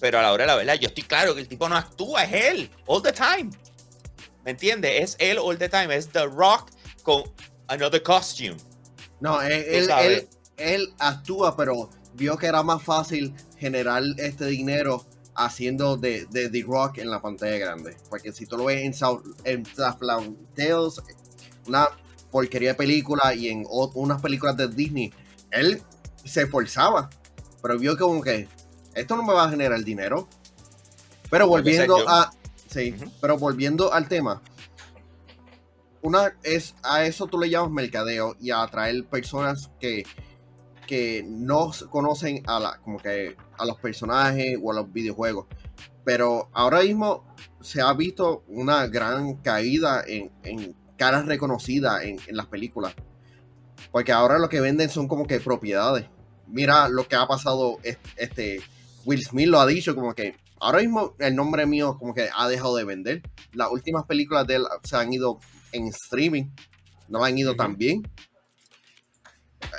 [0.00, 2.24] Pero a la hora de la verdad, yo estoy claro que el tipo no actúa,
[2.24, 3.50] es él, all the time.
[4.44, 5.02] ¿Me entiendes?
[5.02, 6.70] Es él all the time, es The Rock
[7.02, 7.22] con
[7.68, 8.56] another costume.
[9.20, 10.28] No, él, él.
[10.56, 15.04] Él- actúa, pero vio que era más fácil generar este dinero
[15.36, 17.96] haciendo de, de The Rock en la pantalla grande.
[18.08, 21.02] Porque si tú lo ves en, South, en Southland Tales,
[21.66, 21.88] una
[22.30, 25.12] porquería de película y en o- unas películas de Disney,
[25.50, 25.82] él
[26.24, 27.10] se esforzaba,
[27.62, 28.48] pero vio como que
[28.94, 30.28] esto no me va a generar dinero.
[31.30, 32.30] Pero volviendo a...
[32.70, 34.40] Sí, pero volviendo al tema,
[36.02, 40.04] una es a eso tú le llamas mercadeo y a atraer personas que,
[40.86, 45.46] que no conocen a la como que a los personajes o a los videojuegos.
[46.04, 47.24] Pero ahora mismo
[47.60, 52.94] se ha visto una gran caída en, en caras reconocidas en, en las películas.
[53.90, 56.06] Porque ahora lo que venden son como que propiedades.
[56.46, 58.60] Mira lo que ha pasado, es- este
[59.04, 62.48] Will Smith lo ha dicho como que ahora mismo el nombre mío como que ha
[62.48, 63.22] dejado de vender.
[63.52, 65.38] Las últimas películas de él se han ido
[65.72, 66.44] en streaming,
[67.08, 68.02] no han ido tan bien.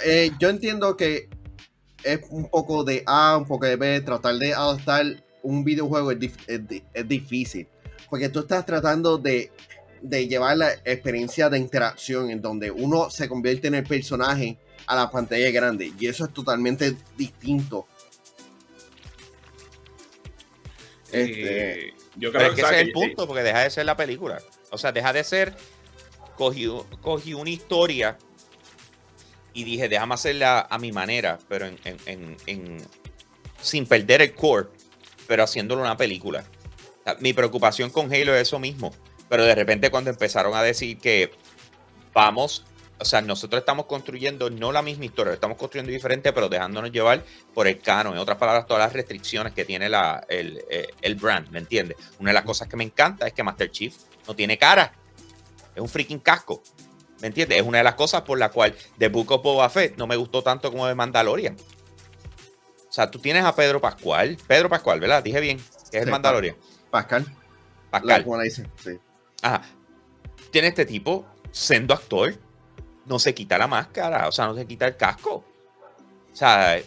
[0.04, 1.30] Eh, yo entiendo que
[2.04, 5.06] es un poco de A, un poco de B, tratar de adaptar
[5.42, 7.68] un videojuego es, dif- es di- es difícil,
[8.10, 9.52] porque tú estás tratando de,
[10.02, 14.96] de llevar la experiencia de interacción en donde uno se convierte en el personaje a
[14.96, 17.88] la pantalla grande, y eso es totalmente distinto.
[21.12, 23.86] Este, Eh, yo Pero creo es que ese es el punto, porque deja de ser
[23.86, 24.42] la película.
[24.72, 25.56] O sea, deja de ser.
[26.36, 26.68] Cogí,
[27.02, 28.18] cogí una historia
[29.56, 32.78] y dije, déjame hacerla a mi manera, pero en, en- en-
[33.60, 34.68] sin perder el core,
[35.28, 36.44] pero haciéndolo una película.
[37.20, 38.94] Mi preocupación con Halo es eso mismo.
[39.28, 41.32] Pero de repente, cuando empezaron a decir que
[42.14, 42.64] vamos
[42.98, 47.26] o sea, nosotros estamos construyendo no la misma historia, estamos construyendo diferente, pero dejándonos llevar
[47.54, 48.14] por el canon.
[48.14, 51.98] En otras palabras, todas las restricciones que tiene la, el, eh, el brand, ¿me entiendes?
[52.20, 53.94] Una de las cosas que me encanta es que Master Chief
[54.28, 54.94] no tiene cara.
[55.76, 56.64] Es un freaking casco.
[57.26, 57.58] ¿Me entiendes?
[57.60, 60.16] Es una de las cosas por la cual The Book of Boba Fett no me
[60.16, 61.56] gustó tanto como de Mandalorian.
[62.88, 64.38] O sea, tú tienes a Pedro Pascual.
[64.46, 65.24] Pedro Pascual, ¿verdad?
[65.24, 65.58] Dije bien.
[65.90, 66.56] Que es el Mandalorian.
[66.92, 67.26] Pascal.
[67.90, 68.24] Pascal.
[68.24, 69.00] Como la dicen, sí.
[69.42, 69.64] Ajá.
[70.52, 72.36] Tiene este tipo, siendo actor,
[73.08, 75.44] no se quita la máscara, o sea, no se quita el casco.
[76.32, 76.86] O sea, eh,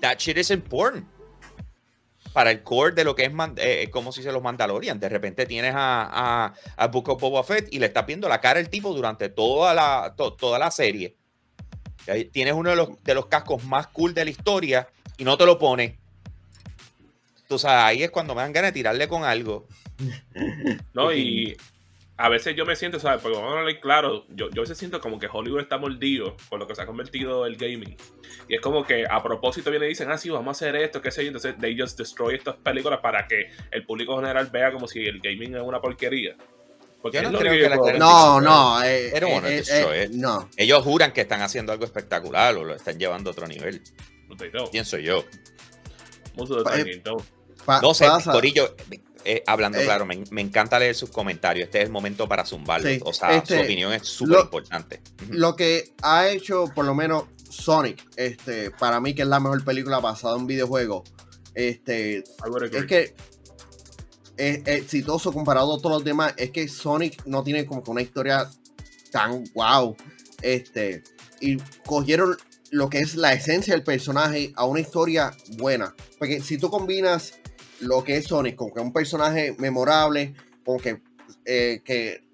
[0.00, 1.04] that shit is important.
[2.36, 5.00] Para el core de lo que es, man- eh, como si se los Mandalorian.
[5.00, 8.42] De repente tienes a, a, a Book of Boba Fett y le estás viendo la
[8.42, 11.16] cara al tipo durante toda la, to- toda la serie.
[12.32, 15.46] Tienes uno de los, de los cascos más cool de la historia y no te
[15.46, 15.98] lo pone.
[17.48, 19.66] Tú sabes, ahí es cuando me dan ganas de tirarle con algo.
[20.92, 21.56] No, y
[22.18, 23.20] a veces yo me siento, ¿sabes?
[23.20, 26.36] Porque vamos a hablar claro, yo, yo a veces siento como que Hollywood está mordido
[26.48, 27.96] por lo que se ha convertido el gaming.
[28.48, 31.02] Y es como que a propósito vienen y dicen, ah, sí, vamos a hacer esto,
[31.02, 31.28] qué sé yo.
[31.28, 35.20] Entonces, they just destroy estas películas para que el público general vea como si el
[35.20, 36.36] gaming es una porquería.
[37.02, 37.98] Porque Yo no creo único que la.
[37.98, 38.82] No, no.
[38.82, 40.10] Eh, Pero bueno, eh, eso eh, es.
[40.10, 40.48] No.
[40.56, 43.82] Ellos juran que están haciendo algo espectacular o lo están llevando a otro nivel.
[44.72, 45.24] Pienso yo.
[46.36, 48.32] No sé, pasa.
[48.32, 48.74] Corillo,
[49.26, 51.66] eh, hablando Eh, claro, me, me encanta leer sus comentarios.
[51.66, 52.92] Este es el momento para zumbarlos.
[52.92, 55.02] Sí, o sea, este, su opinión es súper importante.
[55.30, 59.64] Lo que ha hecho, por lo menos, Sonic, este, para mí que es la mejor
[59.64, 61.10] película basada en videojuegos,
[61.54, 63.14] este, es que
[64.36, 66.34] es exitoso comparado a todos los demás.
[66.36, 68.48] Es que Sonic no tiene como que una historia
[69.10, 69.96] tan wow.
[70.42, 71.02] Este,
[71.40, 72.36] y cogieron
[72.70, 75.94] lo que es la esencia del personaje a una historia buena.
[76.18, 77.38] Porque si tú combinas
[77.80, 80.34] lo que es Sonic con que un personaje memorable,
[80.64, 81.02] con que,
[81.44, 82.24] eh, que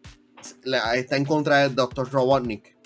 [0.94, 2.10] está en contra de Dr.
[2.10, 2.76] Robotnik.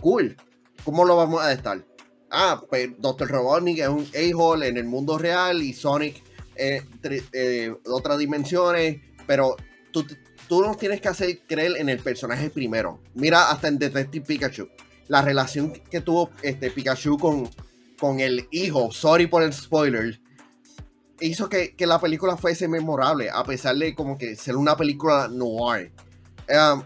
[0.00, 0.36] Cool.
[0.84, 1.84] ¿Cómo lo vamos a estar?
[2.30, 3.28] Ah, pues Dr.
[3.28, 6.22] Robotnik es un a-hole en el mundo real y Sonic
[6.56, 6.82] eh,
[7.32, 9.56] eh, otras dimensiones, pero
[9.92, 10.06] tú,
[10.48, 13.00] tú no tienes que hacer creer en el personaje primero.
[13.14, 14.68] Mira hasta en Detective Pikachu.
[15.08, 17.48] La relación que tuvo este Pikachu con,
[17.98, 20.20] con el hijo, sorry por el spoiler,
[21.20, 25.28] hizo que, que la película fuese memorable, a pesar de como que ser una película
[25.28, 25.92] noir.
[26.48, 26.82] Um,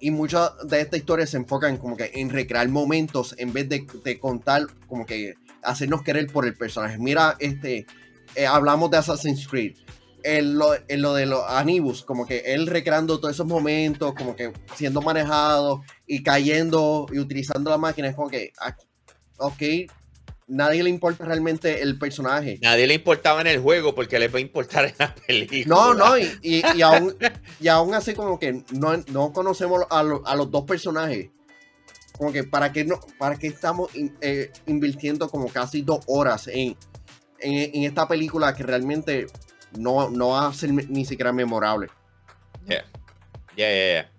[0.00, 3.86] y muchas de esta historia se enfocan como que en recrear momentos en vez de,
[4.04, 6.98] de contar, como que hacernos querer por el personaje.
[6.98, 7.86] Mira, este,
[8.34, 9.76] eh, hablamos de Assassin's Creed.
[10.22, 14.34] En lo, en lo de los Anibus, como que él recreando todos esos momentos, como
[14.34, 18.76] que siendo manejado y cayendo y utilizando la máquina, es como que, ah,
[19.38, 19.62] ok,
[20.48, 22.58] nadie le importa realmente el personaje.
[22.62, 25.64] Nadie le importaba en el juego porque les va a importar en la película.
[25.66, 27.16] No, no, y, y, y aún,
[27.60, 31.30] y aún así como que no, no conocemos a, lo- a los dos personajes.
[32.16, 36.48] Como que para qué no, para qué estamos in- eh, invirtiendo como casi dos horas
[36.48, 36.76] en,
[37.40, 39.26] en, en esta película que realmente
[39.78, 41.88] no, no va a ser ni siquiera memorable.
[42.66, 42.84] Yeah,
[43.54, 44.10] yeah, yeah.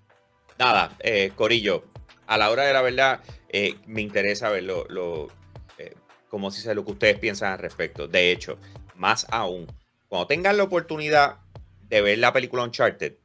[0.59, 1.85] Nada, eh, Corillo,
[2.27, 5.27] a la hora de la verdad, eh, me interesa ver lo, lo,
[6.37, 8.07] como si sé lo que ustedes piensan al respecto.
[8.07, 8.59] De hecho,
[8.93, 9.65] más aún,
[10.07, 11.37] cuando tengan la oportunidad
[11.89, 13.15] de ver la película Uncharted,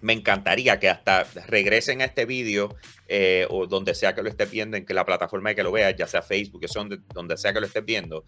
[0.00, 2.74] me encantaría que hasta regresen a este vídeo
[3.06, 5.72] eh, o donde sea que lo estés viendo, en que la plataforma de que lo
[5.72, 8.24] veas, ya sea Facebook, donde, donde sea que lo estés viendo,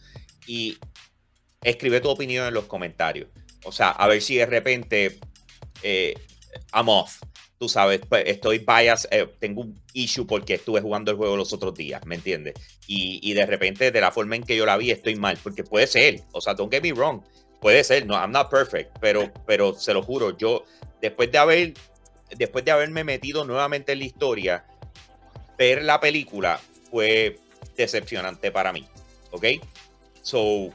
[0.47, 0.77] y
[1.63, 3.31] escribe tu opinión en los comentarios.
[3.65, 5.19] O sea, a ver si de repente
[5.83, 6.13] eh,
[6.75, 7.23] I'm off.
[7.65, 11.51] Tú sabes, pues, estoy bias, eh, tengo un issue porque estuve jugando el juego los
[11.55, 12.53] otros días, ¿me entiendes?
[12.87, 15.65] Y, y de repente, de la forma en que yo la vi, estoy mal, porque
[15.65, 17.23] puede ser, o sea, don't get me wrong,
[17.63, 20.67] puede ser, no, I'm not perfect, pero, pero se lo juro, yo,
[21.01, 21.73] después de haber,
[22.37, 24.67] después de haberme metido nuevamente en la historia,
[25.57, 27.39] ver la película fue
[27.79, 28.87] decepcionante para mí,
[29.31, 29.47] ¿ok?
[30.21, 30.69] So,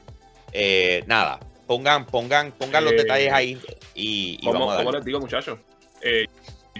[0.52, 1.38] eh, nada,
[1.68, 3.60] pongan, pongan, pongan los Eh, detalles ahí
[3.94, 4.92] y, y como, vamos a darle.
[4.98, 5.56] les digo, muchachos,
[6.02, 6.26] eh,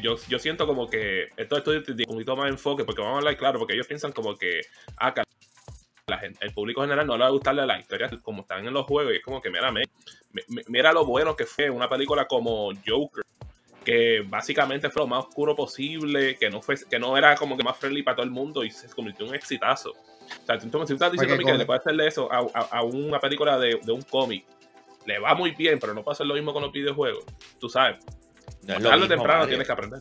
[0.00, 3.18] yo, yo siento como que estos estudios tienen un poquito más enfoque, porque vamos a
[3.18, 4.60] hablar claro, porque ellos piensan como que,
[4.98, 5.22] ah, que
[6.06, 8.74] la gente, el público general no le va a gustarle la historia como están en
[8.74, 9.84] los juegos, y es como que, mira, me-
[10.32, 13.22] me- mira lo bueno que fue una película como Joker,
[13.84, 17.62] que básicamente fue lo más oscuro posible, que no fue, que no era como que
[17.64, 19.90] más friendly para todo el mundo y se convirtió en un exitazo.
[19.92, 22.82] O sea, tú, tú me estás diciendo que le puede hacerle eso a, a- a
[22.82, 24.44] una película de, de un cómic.
[25.06, 27.24] Le va muy bien, pero no puede hacer lo mismo con los videojuegos.
[27.58, 28.04] Tú sabes,
[28.78, 30.00] No es lo mismo, temprano Mario, tienes que aprender.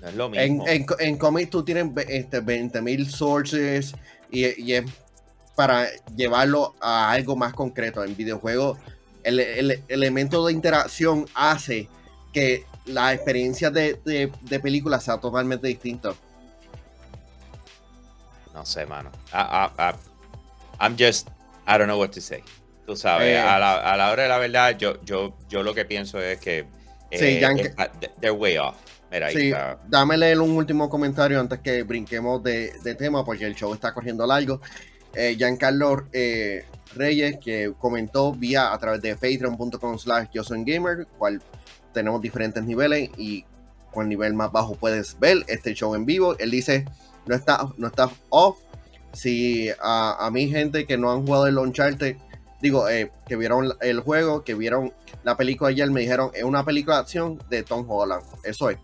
[0.00, 0.68] no es lo En, mismo.
[0.68, 3.94] en, en cómics tú tienes este, 20.000 sources
[4.30, 4.84] y, y es
[5.54, 8.04] para llevarlo a algo más concreto.
[8.04, 8.78] En videojuegos,
[9.22, 11.88] el, el elemento de interacción hace
[12.32, 16.14] que la experiencia de, de, de película sea totalmente distinta.
[18.54, 19.10] No sé, mano.
[19.32, 19.92] I, I,
[20.80, 21.28] I'm just,
[21.66, 22.42] I don't know what to say.
[22.86, 23.38] Tú sabes, Eh.
[23.38, 26.38] a, la, a la hora de la verdad, yo, yo, yo lo que pienso es
[26.38, 26.66] que
[27.10, 27.90] Sí, eh, está-
[28.20, 28.76] they're way off.
[29.10, 29.78] Mira, ahí Sí, está.
[29.88, 33.94] dame leer un último comentario antes que brinquemos de, de tema porque el show está
[33.94, 34.60] corriendo largo.
[35.14, 41.06] Eh, Giancarlo eh, Reyes que comentó vía a través de patreon.com slash yo soy gamer,
[41.18, 41.40] cual
[41.94, 43.44] tenemos diferentes niveles y
[43.92, 46.36] con el nivel más bajo puedes ver este show en vivo.
[46.38, 46.84] Él dice,
[47.26, 48.58] no está, no está off.
[49.12, 52.16] Si a, a mi gente que no han jugado el Uncharted,
[52.66, 54.92] digo, eh, que vieron el juego, que vieron
[55.24, 58.22] la película ayer, me dijeron, es una película de acción de Tom Holland.
[58.44, 58.78] Eso es.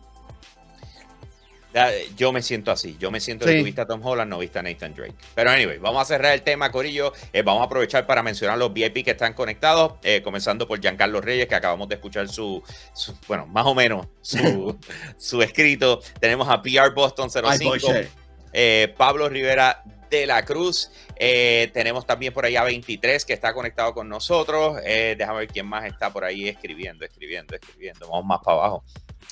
[1.72, 2.97] Da- Yo me siento así.
[3.01, 3.53] Yo me siento Sí.
[3.55, 5.14] que tú viste a Tom Holland, no viste a Nathan Drake.
[5.35, 7.14] Pero anyway, vamos a cerrar el tema, Corillo.
[7.33, 9.95] Eh, vamos a aprovechar para mencionar los VIP que están conectados.
[10.03, 12.62] eh, comenzando por Giancarlo Reyes, que acabamos de escuchar su,
[12.93, 14.76] su- bueno, más o menos su,
[15.16, 16.01] su escrito.
[16.20, 17.89] Tenemos a PR Boston Ay, 05.
[18.53, 19.82] Eh, Pablo Rivera
[20.12, 20.90] de la Cruz.
[21.16, 24.78] Eh, tenemos también por ahí a 23 que está conectado con nosotros.
[24.84, 28.09] Eh, déjame ver quién más está por ahí escribiendo, escribiendo, escribiendo.
[28.09, 28.84] Vamos más para abajo.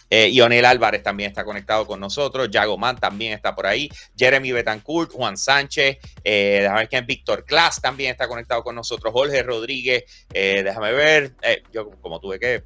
[0.09, 2.49] Eh, Ionel Álvarez también está conectado con nosotros.
[2.51, 3.89] Yagoman también está por ahí.
[4.17, 5.99] Jeremy Betancourt, Juan Sánchez.
[6.25, 7.07] Déjame ver quién.
[7.07, 9.13] Víctor Class también está conectado con nosotros.
[9.13, 10.05] Jorge Rodríguez.
[10.33, 11.35] déjame ver.
[11.73, 12.65] Yo, como tuve que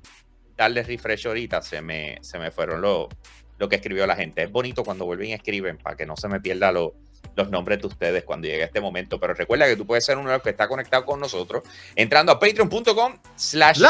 [0.57, 3.09] darle refresh ahorita, se me, se me fueron los
[3.59, 4.43] lo que escribió la gente.
[4.43, 6.95] Es bonito cuando vuelven y escriben para que no se me pierda lo-
[7.37, 9.19] los nombres de ustedes cuando llegue este momento.
[9.19, 11.63] Pero recuerda que tú puedes ser uno de los que está conectado con nosotros
[11.95, 13.81] entrando a patreon.com slash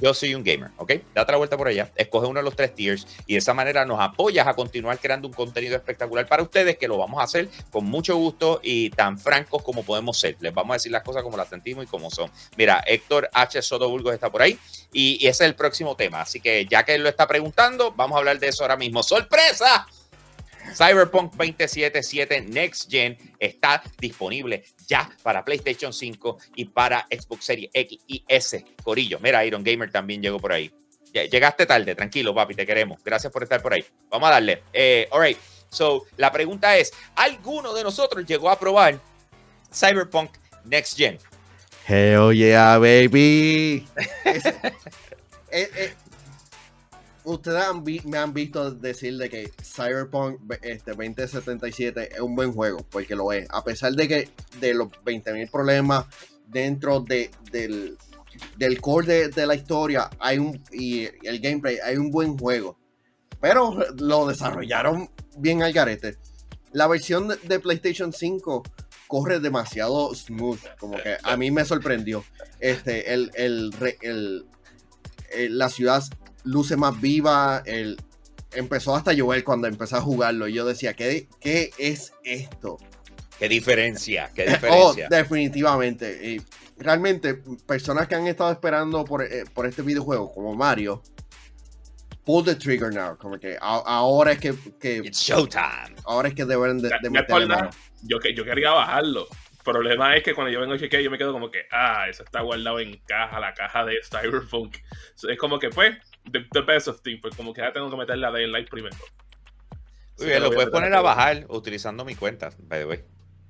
[0.00, 0.92] yo soy un gamer, ¿ok?
[1.14, 3.84] Date la vuelta por allá, escoge uno de los tres tiers y de esa manera
[3.84, 7.48] nos apoyas a continuar creando un contenido espectacular para ustedes que lo vamos a hacer
[7.70, 10.36] con mucho gusto y tan francos como podemos ser.
[10.40, 12.30] Les vamos a decir las cosas como las sentimos y como son.
[12.56, 13.62] Mira, Héctor H.
[13.62, 14.58] Soto Burgos está por ahí
[14.92, 16.22] y, y ese es el próximo tema.
[16.22, 19.02] Así que ya que él lo está preguntando, vamos a hablar de eso ahora mismo.
[19.02, 19.86] ¡Sorpresa!
[20.74, 27.98] Cyberpunk 2077 Next Gen está disponible ya para PlayStation 5 y para Xbox Series X
[28.06, 28.64] y S.
[28.82, 30.72] Corillo, mira, Iron Gamer también llegó por ahí.
[31.12, 33.02] Llegaste tarde, tranquilo, papi, te queremos.
[33.04, 33.84] Gracias por estar por ahí.
[34.08, 34.62] Vamos a darle.
[34.72, 35.36] Eh, all right.
[35.68, 38.98] So, la pregunta es: ¿alguno de nosotros llegó a probar
[39.70, 40.30] Cyberpunk
[40.64, 41.18] Next Gen?
[41.86, 43.86] Hell yeah, baby.
[44.24, 44.46] Es-
[45.50, 45.94] eh,
[47.24, 47.64] ustedes
[48.04, 53.32] me han visto decir de que Cyberpunk este, 2077 es un buen juego, porque lo
[53.32, 53.46] es.
[53.50, 54.28] A pesar de que
[54.60, 56.06] de los 20.000 problemas
[56.46, 57.96] dentro de, del,
[58.56, 62.78] del core de, de la historia hay un, y el gameplay, hay un buen juego.
[63.40, 66.16] Pero lo desarrollaron bien al garete.
[66.72, 68.62] La versión de, PlayStation 5
[69.08, 72.24] corre demasiado smooth, como que a mí me sorprendió.
[72.60, 74.46] Este, el, el, el-
[75.32, 76.02] el- la ciudad
[76.44, 77.96] luce más viva, el,
[78.52, 82.78] empezó hasta llover cuando empecé a jugarlo y yo decía, ¿qué, qué es esto?
[83.38, 84.30] ¿Qué diferencia?
[84.34, 85.08] ¿Qué Oh, diferencia?
[85.08, 86.20] definitivamente.
[86.30, 86.42] Y
[86.78, 87.34] realmente,
[87.66, 91.02] personas que han estado esperando por, eh, por este videojuego, como Mario,
[92.24, 93.16] pull the trigger now.
[93.16, 95.96] Como que a- ahora es que, que- It's showtime.
[96.04, 97.70] ahora es que deben de, de meterle mano.
[98.02, 99.26] Yo, que- yo quería bajarlo.
[99.30, 102.06] El problema es que cuando yo vengo a chequear, yo me quedo como que, ah,
[102.08, 104.76] eso está guardado en caja, la caja de Cyberpunk.
[105.28, 105.96] Es como que, pues,
[106.30, 108.96] the, the best of things, pues como que ya tengo que meter la Daylight primero.
[110.18, 113.04] Muy bien, lo puedes poner a bajar utilizando mi cuenta, by the way.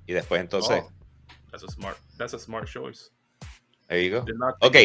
[0.06, 0.92] Y después entonces, Oh,
[1.50, 3.10] that's a smart, that's a smart choice.
[3.88, 4.22] digo.
[4.22, 4.76] Did not Ok.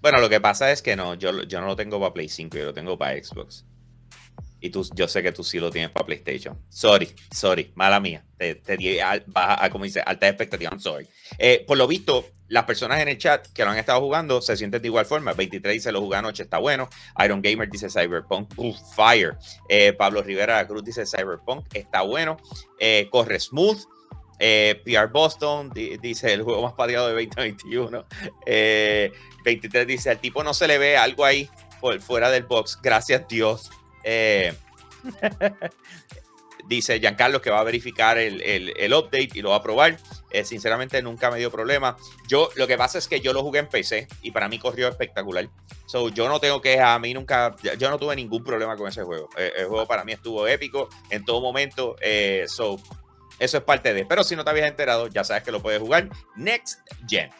[0.00, 2.56] Bueno, lo que pasa es que no, yo, yo no lo tengo para Play 5,
[2.58, 3.64] yo lo tengo para Xbox.
[4.62, 6.56] Y tú, yo sé que tú sí lo tienes para PlayStation.
[6.68, 8.24] Sorry, sorry, mala mía.
[8.38, 8.78] Te, te
[9.26, 10.70] baja, a, como dice, alta expectativa.
[10.70, 11.06] I'm sorry.
[11.36, 14.56] Eh, por lo visto, las personas en el chat que lo han estado jugando se
[14.56, 15.32] sienten de igual forma.
[15.32, 16.88] 23 dice lo jugué anoche, está bueno.
[17.24, 19.36] Iron Gamer dice Cyberpunk, uf, fire.
[19.68, 22.36] Eh, Pablo Rivera Cruz dice Cyberpunk, está bueno.
[22.78, 23.78] Eh, corre smooth.
[24.38, 28.04] Eh, PR Boston di- dice el juego más pateado de 2021.
[28.46, 29.12] Eh,
[29.44, 31.48] 23 dice, al tipo no se le ve algo ahí
[31.80, 33.70] por fuera del box, gracias Dios.
[34.04, 34.52] Eh,
[36.66, 39.98] dice Giancarlo que va a verificar el, el- update y lo va a probar.
[40.30, 41.96] Eh, sinceramente nunca me dio problema.
[42.28, 44.88] Yo, lo que pasa es que yo lo jugué en PC y para mí corrió
[44.88, 45.48] espectacular.
[45.86, 49.02] So, yo no tengo que, a mí nunca, yo no tuve ningún problema con ese
[49.02, 49.28] juego.
[49.36, 51.96] Eh, el juego para mí estuvo épico en todo momento.
[52.00, 52.80] Eh, so,
[53.38, 54.06] eso es parte de.
[54.06, 57.30] Pero si no te habías enterado, ya sabes que lo puedes jugar Next Gen.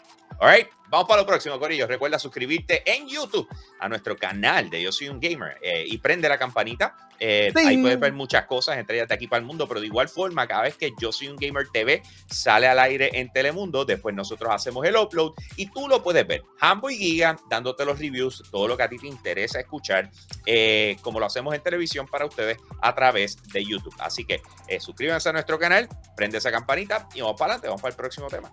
[0.41, 1.87] Alright, vamos para lo próximo, Corillo.
[1.87, 3.49] Recuerda suscribirte en YouTube
[3.81, 6.95] a nuestro canal de Yo Soy un Gamer eh, y prende la campanita.
[7.19, 9.87] Eh, ahí puedes ver muchas cosas, entre ellas de aquí para el mundo, pero de
[9.87, 13.87] igual forma, cada vez que Yo Soy un Gamer TV sale al aire en Telemundo,
[13.87, 16.43] después nosotros hacemos el upload y tú lo puedes ver.
[16.61, 20.11] Hambo y Giga dándote los reviews, todo lo que a ti te interesa escuchar,
[20.45, 23.95] eh, como lo hacemos en televisión para ustedes a través de YouTube.
[23.99, 24.43] Así que
[24.79, 28.27] suscríbanse a nuestro canal, prende esa campanita y vamos para adelante, vamos para el próximo
[28.27, 28.53] tema.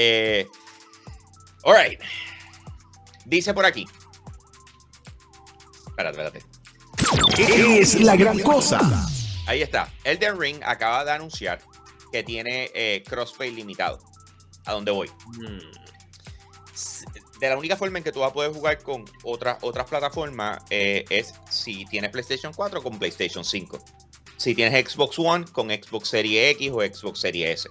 [0.00, 0.46] Eh,
[1.68, 2.00] Alright.
[3.26, 3.86] Dice por aquí.
[5.86, 6.42] Espérate, espérate.
[7.38, 8.80] Es la gran cosa.
[9.46, 9.92] Ahí está.
[10.02, 11.60] Elden Ring acaba de anunciar
[12.10, 13.98] que tiene eh, crossplay limitado.
[14.64, 15.10] ¿A dónde voy?
[15.36, 15.58] Hmm.
[17.38, 20.62] De la única forma en que tú vas a poder jugar con otras otras plataformas
[20.70, 23.78] eh, es si tienes PlayStation 4 con PlayStation 5.
[24.38, 27.68] Si tienes Xbox One con Xbox Series X o Xbox Series S.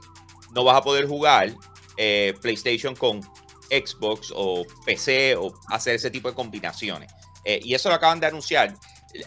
[0.54, 1.52] No vas a poder jugar
[1.98, 3.22] eh, PlayStation con
[3.70, 7.12] Xbox o PC o hacer ese tipo de combinaciones.
[7.44, 8.74] Eh, y eso lo acaban de anunciar.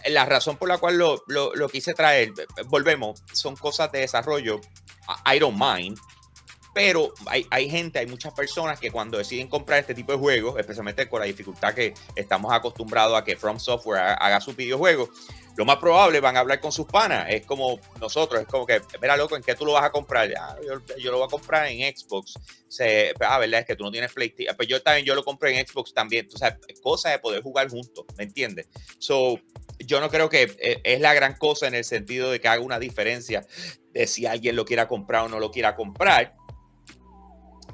[0.07, 2.31] La razón por la cual lo, lo, quise traer,
[2.67, 4.61] volvemos, son cosas de desarrollo.
[5.25, 5.97] I don't mind.
[6.73, 10.57] Pero hay, hay, gente, hay muchas personas que cuando deciden comprar este tipo de juegos,
[10.57, 15.09] especialmente con la dificultad que estamos acostumbrados a que From Software haga su videojuego,
[15.55, 17.27] lo más probable van a hablar con sus panas.
[17.29, 20.31] Es como nosotros, es como que, mira, loco, ¿en qué tú lo vas a comprar?
[20.37, 20.55] Ah,
[20.97, 22.33] yo, lo voy a comprar en Xbox.
[23.19, 23.61] Ah, ¿verdad?
[23.61, 24.55] Es que tú no tienes PlayStation.
[24.55, 26.27] Pues yo también, yo lo compré en Xbox también.
[26.33, 28.69] O sea, cosa de poder jugar juntos, ¿me entiendes?
[28.97, 29.39] So,
[29.79, 32.61] yo no creo que eh, es la gran cosa en el sentido de que haga
[32.61, 33.45] una diferencia
[33.91, 36.35] de si alguien lo quiera comprar o no lo quiera comprar.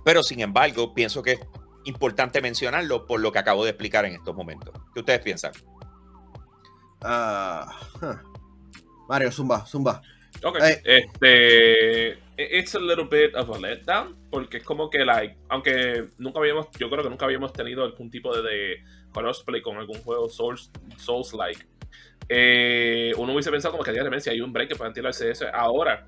[0.03, 1.39] Pero sin embargo, pienso que es
[1.83, 4.73] importante mencionarlo por lo que acabo de explicar en estos momentos.
[4.93, 5.51] ¿Qué ustedes piensan?
[7.01, 7.65] Uh,
[9.07, 10.01] Mario, Zumba, Zumba.
[10.43, 12.19] Ok, este.
[12.39, 14.15] It's a little bit of a letdown.
[14.29, 18.11] Porque es como que, like, aunque nunca habíamos, yo creo que nunca habíamos tenido algún
[18.11, 21.65] tipo de, de crossplay con algún juego Souls, Souls like.
[22.29, 25.45] Eh, uno hubiese pensado como que diariamente si hay un break que puedan tirarse eso
[25.53, 26.07] ahora.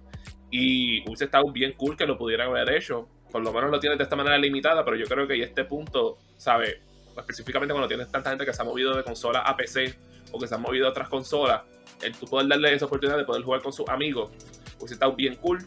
[0.51, 3.07] Y hubiese estado bien cool que lo pudieran haber hecho.
[3.31, 5.63] Por lo menos lo tienes de esta manera limitada, pero yo creo que a este
[5.63, 6.77] punto, ¿sabes?
[7.17, 9.95] Específicamente cuando tienes tanta gente que se ha movido de consola a PC
[10.31, 11.61] o que se han movido a otras consolas,
[12.01, 14.31] el tú poder darle esa oportunidad de poder jugar con sus amigos,
[14.77, 15.59] hubiese estado bien cool.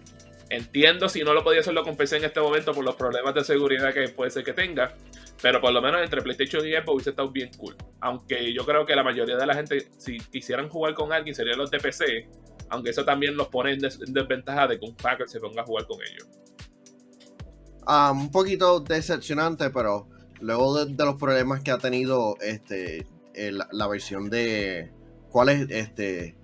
[0.48, 3.42] Entiendo si no lo podía hacerlo con PC en este momento por los problemas de
[3.42, 4.94] seguridad que puede ser que tenga,
[5.40, 7.74] pero por lo menos entre PlayStation y Xbox hubiese estado bien cool.
[8.00, 11.58] Aunque yo creo que la mayoría de la gente, si quisieran jugar con alguien, serían
[11.58, 12.28] los de PC,
[12.68, 15.86] aunque eso también los pone en, desventaja de que un hacker se ponga a jugar
[15.86, 16.28] con ellos.
[17.86, 20.08] Ah, un poquito decepcionante, pero
[20.40, 24.91] luego de, los problemas que ha tenido este la versión de.
[25.30, 26.37] ¿Cuál es este?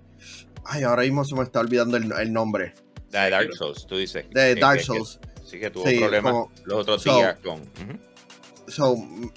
[0.65, 2.73] Ay, ahora mismo se me está olvidando el, nombre.
[3.09, 4.25] De Dark Souls, tú dices.
[4.31, 5.19] De Dark Souls.
[5.43, 6.33] sí, que tuvo problemas
[6.65, 7.61] los otros días con.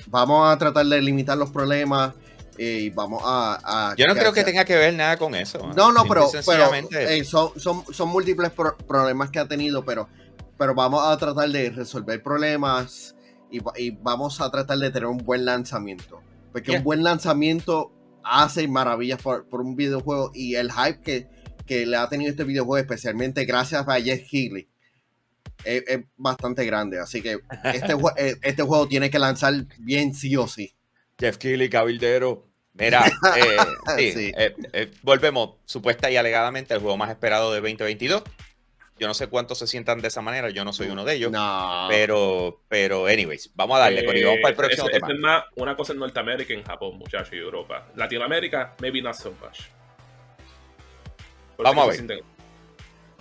[0.08, 2.14] vamos a tratar de limitar los problemas
[2.58, 3.94] y vamos a.
[3.96, 5.70] Yo no creo que tenga que ver nada con eso.
[5.74, 8.52] No, no, pero, eh, son, son, son, múltiples
[8.86, 10.08] problemas que ha tenido, pero,
[10.58, 13.14] pero vamos a tratar de resolver problemas
[13.50, 16.20] y, y, vamos a tratar de tener un buen lanzamiento.
[16.52, 17.92] Porque un buen lanzamiento
[18.24, 21.28] hace maravillas por, un videojuego y el hype que,
[21.66, 24.68] que, le ha tenido este videojuego, especialmente gracias a Jeff Healy,
[25.64, 27.00] es, bastante grande.
[27.00, 30.74] Así que este, eh, este juego tiene que lanzar bien sí o sí.
[31.18, 32.48] Jeff Keighley, cabildero.
[32.74, 33.04] Mira,
[33.98, 38.22] eh, eh, volvemos, supuesta y alegadamente, el juego más esperado de 2022.
[39.02, 41.32] Yo no sé cuántos se sientan de esa manera, yo no soy uno de ellos.
[41.32, 41.86] No.
[41.90, 45.08] Pero, pero, anyways, vamos a darle, pero vamos para el próximo tema.
[45.08, 47.88] es más una cosa en Norteamérica y en Japón, muchachos, y Europa.
[47.96, 49.62] Latinoamérica, maybe not so much.
[51.58, 52.22] vamos a ver.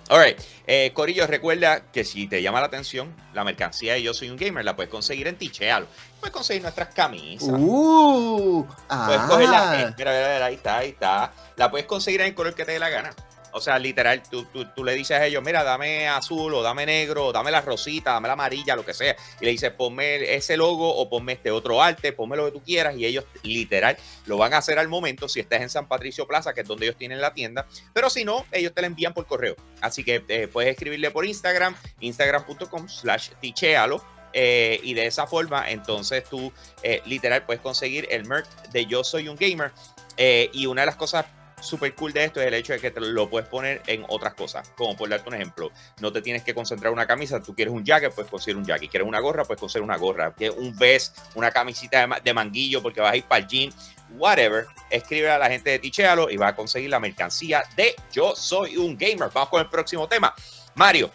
[0.08, 4.30] Alright, eh, Corillo, recuerda que si te llama la atención la mercancía y Yo Soy
[4.30, 5.88] un Gamer, la puedes conseguir en Tichealo.
[6.20, 7.50] Puedes conseguir nuestras camisas.
[7.50, 9.82] Uh, puedes cogerla.
[9.82, 11.34] Eh, mira, mira, mira, ahí está, ahí está.
[11.56, 13.16] La puedes conseguir en el color que te dé la gana.
[13.54, 17.28] O sea, literal, tú, tú, le dices a ellos, mira, dame azul o dame negro,
[17.28, 19.16] o dame la rosita, dame la amarilla, lo que sea.
[19.40, 22.64] Y le dices, ponme ese logo o ponme este otro arte, ponme lo que tú
[22.64, 22.96] quieras.
[22.96, 26.54] Y ellos, literal, lo van a hacer al momento si estás en San Patricio Plaza,
[26.54, 27.66] que es donde ellos tienen la tienda.
[27.94, 29.56] Pero si no, ellos te la envían por correo.
[29.82, 34.04] Así que eh, puedes escribirle por Instagram, instagram.com slash tichealo.
[34.34, 39.04] Eh, y de esa forma, entonces tú eh, literal puedes conseguir el merch de Yo
[39.04, 39.72] Soy un Gamer.
[40.18, 41.26] y una de las cosas
[41.62, 44.34] súper cool de esto es el hecho de que te lo puedes poner en otras
[44.34, 44.70] cosas.
[44.76, 47.42] Como por darte un ejemplo, no te tienes que concentrar en una camisa.
[47.42, 48.90] Tú quieres un jacket, puedes conseguir un jacket.
[48.90, 50.34] Quieres una gorra, puedes conseguir una gorra.
[50.34, 53.72] Quieres un vest, una camisita de, manguillo porque vas a ir para el gym.
[54.12, 54.66] Whatever.
[54.90, 58.78] Escribe a la gente de Tichealo y va a conseguir la mercancía de Yo Soy
[58.78, 59.30] un Gamer.
[59.34, 60.34] Vamos con el próximo tema.
[60.76, 61.12] Mario,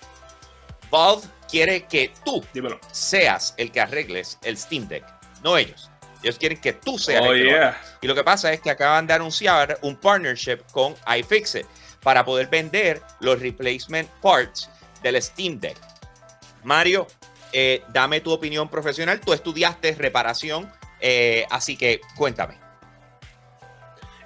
[0.90, 2.78] Valve quiere que tú Dímelo.
[2.92, 5.04] seas el que arregles el Steam Deck,
[5.42, 5.90] no ellos.
[6.26, 7.70] Ellos quieren que tú seas Oh, el que lo haga.
[7.70, 7.98] yeah.
[8.00, 11.64] Y lo que pasa es que acaban de anunciar un partnership con iFixit
[12.02, 14.68] para poder vender los replacement parts
[15.04, 15.76] del Steam Deck.
[16.64, 17.06] Mario,
[17.52, 19.20] eh, dame tu opinión profesional.
[19.20, 20.68] Tú estudiaste reparación,
[21.00, 22.58] eh, así que cuéntame.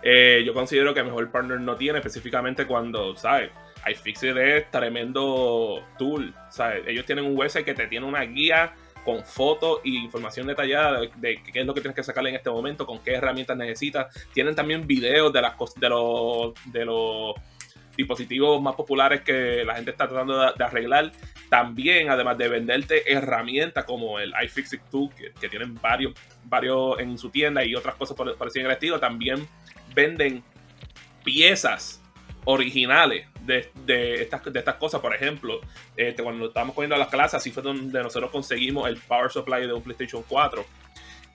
[0.02, 3.50] Eh, yo considero que mejor partner no tiene, específicamente cuando, ¿sabes?
[3.86, 6.82] iFixit es tremendo tool, ¿sabes?
[6.86, 8.72] Ellos tienen un website que te tiene una guía
[9.04, 12.50] con fotos y información detallada de, qué es lo que tienes que sacarle en este
[12.50, 14.14] momento, con qué herramientas necesitas.
[14.32, 17.34] Tienen también videos de las de los de los
[17.96, 21.12] dispositivos más populares que la gente está tratando de, arreglar.
[21.48, 27.18] También, además de venderte herramientas como el iFixit Tool, que, que tienen varios, varios en
[27.18, 29.46] su tienda y otras cosas por, parecidas en el estilo, también
[29.94, 30.42] venden
[31.24, 32.00] piezas
[32.44, 35.00] originales de, estas, de estas cosas.
[35.00, 35.60] Por ejemplo,
[35.96, 39.72] este, cuando estábamos cogiendo las clases, así fue donde nosotros conseguimos el power supply de
[39.72, 40.64] un PlayStation 4.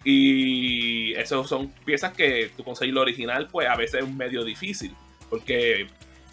[0.03, 4.95] Y esas son piezas que tú conseguir lo original, pues a veces es medio difícil,
[5.29, 5.87] porque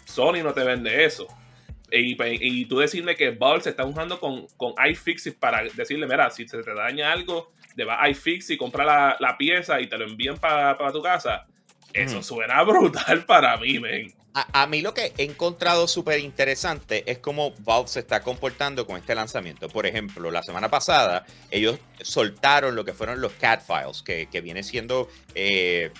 [0.05, 1.27] Sony no te vende eso.
[1.89, 6.29] Y, pues, tú decirme que Valve se está usando con, con iFixit para decirle, mira,
[6.29, 9.97] si se te daña algo, te va a iFixit, compra la, la pieza y te
[9.97, 11.47] lo envían para tu casa.
[11.93, 12.23] Eso Ujú.
[12.23, 14.13] suena brutal para mí, men.
[14.35, 18.87] A, a mí lo que he encontrado súper interesante es cómo Valve se está comportando
[18.87, 19.69] con este lanzamiento.
[19.69, 24.41] Por ejemplo, la semana pasada ellos soltaron lo que fueron los CAD files, que, que
[24.41, 25.91] viene siendo eh,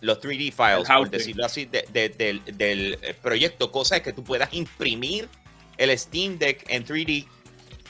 [0.00, 3.70] los 3D files, por decirlo así, de- de- del, del, eh, proyecto.
[3.70, 5.28] Cosa es que tú puedas imprimir
[5.76, 7.26] el Steam Deck en 3D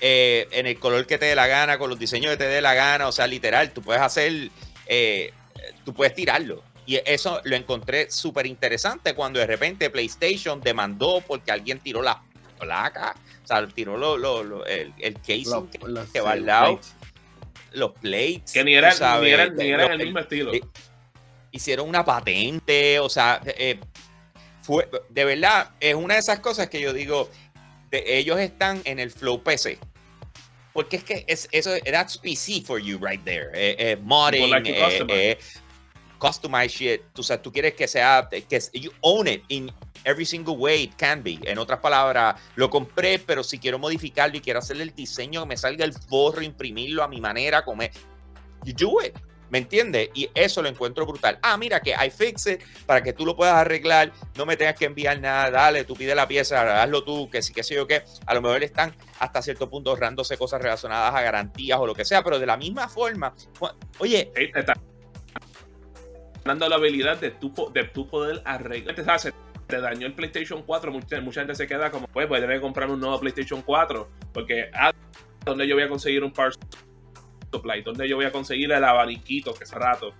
[0.02, 2.60] eh, en el color que te dé la gana, con los diseños que te dé
[2.60, 3.08] la gana.
[3.08, 4.50] O sea, literal, tú puedes hacer,
[4.86, 5.32] eh,
[5.86, 6.62] tú puedes tirarlo.
[6.90, 12.20] Y eso lo encontré súper interesante cuando de repente PlayStation demandó porque alguien tiró la
[12.58, 13.14] placa,
[13.44, 15.78] o sea, tiró lo, lo- lo- el, el casing que,
[16.12, 16.94] que va al lado, plates.
[17.74, 18.52] los plates.
[18.52, 20.50] Que ni era, tú sabes, ni era, ni era los- el mismo estilo.
[21.52, 23.78] hicieron una patente, o sea, eh,
[24.60, 27.30] fue, de verdad, es una de esas cosas que yo digo,
[27.92, 29.78] de- ellos están en el flow PC.
[30.72, 33.50] Porque es que es, eso, that's PC for you right there.
[33.54, 34.70] Eh, eh, modding, like
[35.08, 35.38] eh,
[36.20, 36.68] customize.
[36.68, 37.02] shit.
[37.12, 39.72] Tú, sabes, tú quieres que sea, que you own it in
[40.04, 41.40] every single way it can be.
[41.42, 45.48] En otras palabras, lo compré, pero si quiero modificarlo y quiero hacerle el diseño, que
[45.48, 47.90] me salga el forro, imprimirlo a mi manera, comer.
[48.64, 49.16] You do it.
[49.50, 50.10] ¿Me entiendes?
[50.14, 51.38] Y eso lo encuentro brutal.
[51.42, 55.20] Ah, mira que iFixit para que tú lo puedas arreglar, no me tengas que enviar
[55.20, 58.04] nada, dale, tú pide la pieza, hazlo tú, que sí, que sé yo qué.
[58.26, 62.04] A lo mejor están hasta cierto punto ahorrándose cosas relacionadas a garantías o lo que
[62.04, 63.34] sea, pero de la misma forma,
[63.98, 64.30] oye,
[66.44, 68.94] dando la habilidad de tú, po- de tú poder arreglar.
[68.94, 69.32] Te, se
[69.66, 72.56] te dañó el PlayStation 4, mucha, mucha gente se queda como, pues voy a tener
[72.56, 74.92] que comprar un nuevo PlayStation 4, porque ah,
[75.44, 76.52] ¿dónde yo voy a conseguir un power
[77.52, 77.82] supply?
[77.82, 80.12] ¿Dónde yo voy a conseguir el abaniquito que hace rato?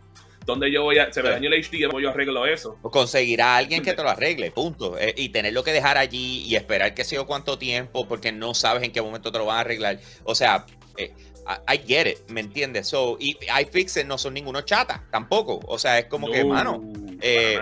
[0.46, 1.34] ¿Dónde yo voy a, se me Sí.
[1.34, 2.78] dañó el ¿cómo yo arreglo eso?
[2.82, 4.98] o conseguirá a alguien que te lo arregle, punto.
[4.98, 8.82] Eh, y tenerlo que dejar allí y esperar que sea cuánto tiempo, porque no sabes
[8.82, 10.00] en qué momento te lo van a arreglar.
[10.24, 10.64] O sea,
[10.96, 11.12] eh,
[11.51, 12.88] I, I get it, ¿me entiendes?
[12.88, 15.61] So, y iFixit no son ninguno chata, tampoco.
[15.66, 16.82] O sea, es como que, No, mano,
[17.20, 17.59] eh,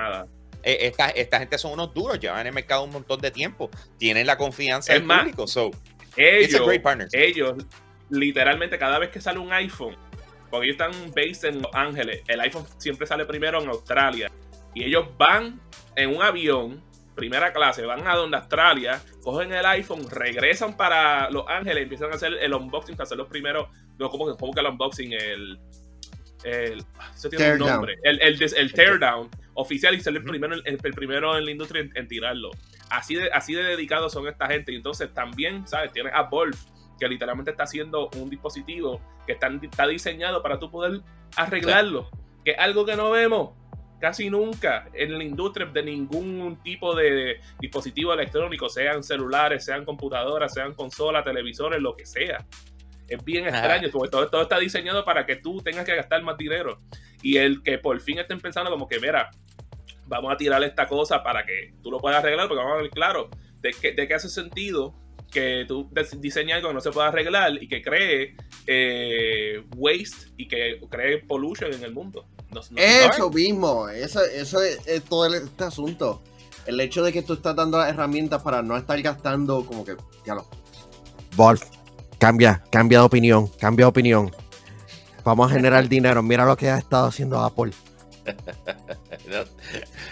[0.63, 3.71] eh, esta, esta gente son unos duros, llevan en el mercado un montón de tiempo,
[3.99, 5.47] tienen la confianza Es del más, público.
[5.47, 5.71] So,
[6.17, 7.65] it's a ellos, great ellos,
[8.11, 9.97] literalmente, cada vez que sale un iPhone,
[10.51, 14.31] porque ellos están based en Los Ángeles, el iPhone siempre sale primero en Australia.
[14.75, 15.61] Y ellos van
[15.97, 16.83] en un avión,
[17.19, 22.15] primera clase, van a donde Australia, cogen el iPhone, regresan para Los Ángeles, empiezan a
[22.15, 25.61] hacer el unboxing, para hacer los primeros, no, como que, como que el unboxing, el.
[26.45, 27.97] el eso tiene un nombre.
[28.03, 31.83] El, el, el teardown oficial y ser el primero, el, el primero en la industria
[31.83, 32.51] en, en tirarlo.
[32.91, 34.73] Así de, así de dedicados son esta gente.
[34.73, 35.93] Y entonces también, ¿sabes?
[35.93, 36.59] Tienes a Wolf,
[36.99, 41.01] que literalmente está haciendo un dispositivo que está, está diseñado para tú poder
[41.37, 42.09] arreglarlo.
[42.45, 43.58] Que es algo que no vemos
[43.99, 50.53] casi nunca en la industria de ningún tipo de dispositivo electrónico, sean celulares, sean computadoras,
[50.55, 52.45] sean consolas, televisores, lo que sea.
[53.09, 53.59] Es bien Ajá.
[53.59, 56.79] extraño, porque todo, todo está diseñado para que tú tengas que gastar más dinero.
[57.23, 59.31] Y el que por fin estén pensando como que, mira,
[60.07, 62.91] vamos a tirar esta cosa para que tú lo puedas arreglar, porque vamos a ver
[62.91, 63.31] claro
[63.61, 64.95] de qué, de qué hace sentido
[65.31, 68.35] que tú diseñes algo que no se pueda arreglar y que cree
[68.67, 72.27] eh, waste y que cree pollution en el mundo.
[72.51, 76.23] No- no- Eso mismo, eso, eso es, es todo el- este asunto.
[76.67, 79.97] El hecho de que tú estás dando las herramientas para no estar gastando como que,
[80.27, 80.47] ya lo.
[81.37, 81.63] Wolf,
[82.19, 84.31] cambia, cambia de opinión, cambia de opinión.
[85.25, 86.23] Vamos a generar dinero.
[86.23, 87.73] Mira lo que ha estado haciendo Apple.
[89.27, 89.45] No,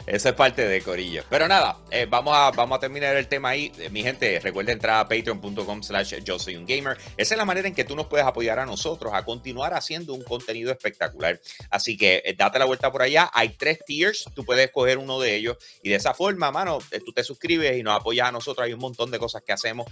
[0.06, 1.24] Eso es parte de Corillo.
[1.30, 3.72] Pero nada, eh, vamos, a, vamos a terminar el tema ahí.
[3.78, 6.98] Eh, mi gente, recuerda entrar a patreon.com slash yo soy un gamer.
[7.16, 10.12] Esa es la manera en que tú nos puedes apoyar a nosotros a continuar haciendo
[10.12, 11.40] un contenido espectacular.
[11.70, 13.30] Así que eh, date la vuelta por allá.
[13.32, 17.12] Hay tres tiers, tú puedes escoger uno de ellos y de esa forma, mano, tú
[17.12, 18.66] te suscribes y nos apoyas a nosotros.
[18.66, 19.86] Hay un montón de cosas que hacemos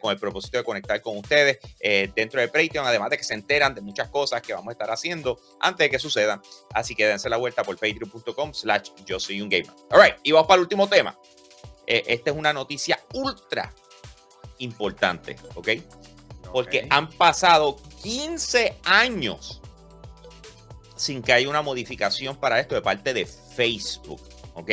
[0.00, 1.58] con el propósito de conectar con ustedes
[2.14, 4.90] dentro de Patreon, además de que se enteran de muchas cosas que vamos a estar
[4.90, 6.40] haciendo antes de que sucedan.
[6.74, 9.70] Así que dense la vuelta por patreon.com slash yo soy un gamer.
[9.90, 11.16] Alright, y vamos para el último tema.
[11.86, 13.72] Eh, esta es una noticia ultra
[14.58, 15.68] importante, ¿ok?
[16.52, 19.60] Porque han pasado 15 años
[20.96, 24.20] sin que haya una modificación para esto de parte de Facebook,
[24.54, 24.70] ¿ok?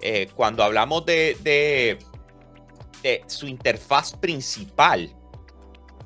[0.00, 1.98] Eh, cuando hablamos de, de,
[3.02, 5.14] de su interfaz principal,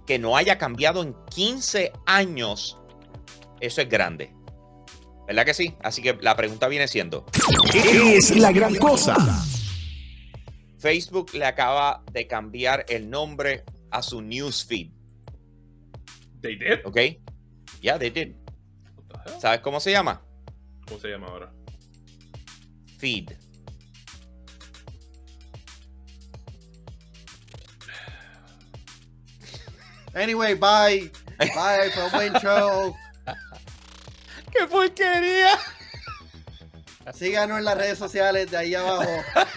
[0.07, 2.79] que no haya cambiado en 15 años,
[3.61, 4.35] eso es grande.
[5.27, 5.75] ¿Verdad que sí?
[5.83, 7.25] Así que la pregunta viene siendo:
[7.73, 9.17] ¿Qué es la gran cosa?
[10.79, 14.91] Facebook le acaba de cambiar el nombre a su newsfeed.
[16.43, 16.81] They did.
[16.85, 16.99] ¿Ok?
[17.81, 18.35] Yeah, they did.
[19.41, 20.23] ¿Sabes cómo se llama?
[20.87, 21.53] ¿Cómo se llama ahora?
[22.99, 23.33] Feed.
[30.15, 31.11] Anyway, bye.
[31.39, 32.95] Bye, fue un buen show.
[34.55, 35.59] ¡Qué porquería!
[37.13, 39.11] Síganos en las redes sociales de ahí abajo.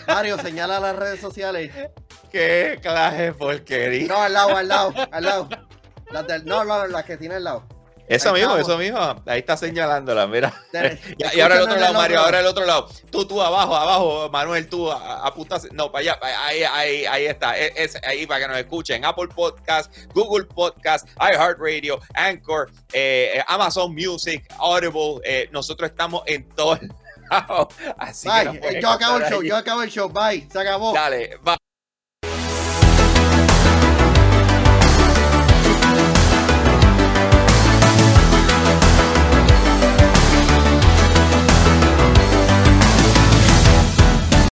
[0.07, 1.71] Mario, señala las redes sociales.
[2.31, 4.07] ¡Qué clase de porquería!
[4.07, 5.49] No, al lado, al lado, al lado.
[6.11, 7.67] Las del, no, no, las que tiene al lado.
[8.07, 8.97] Eso mismo, eso mismo.
[9.25, 10.53] Ahí está señalándola, mira.
[11.17, 12.87] Y, ahora el otro lado, Mario, ahora el otro lado.
[13.11, 15.59] Tú, tú, abajo, abajo, Manuel, tú, a- a- apunta.
[15.73, 17.57] No, para allá, ahí, ahí, ahí está.
[17.57, 19.03] Es, es ahí para que nos escuchen.
[19.03, 25.19] Apple Podcast, Google Podcast, iHeartRadio, Anchor, eh, Amazon Music, Audible.
[25.25, 26.47] eh, nosotros estamos en
[27.29, 27.67] lados.
[27.97, 28.29] Así
[28.61, 30.07] que Yo acabo el show, yo acabo el show.
[30.09, 30.47] Bye.
[30.49, 30.93] Se acabó.
[30.93, 31.56] Dale, bye.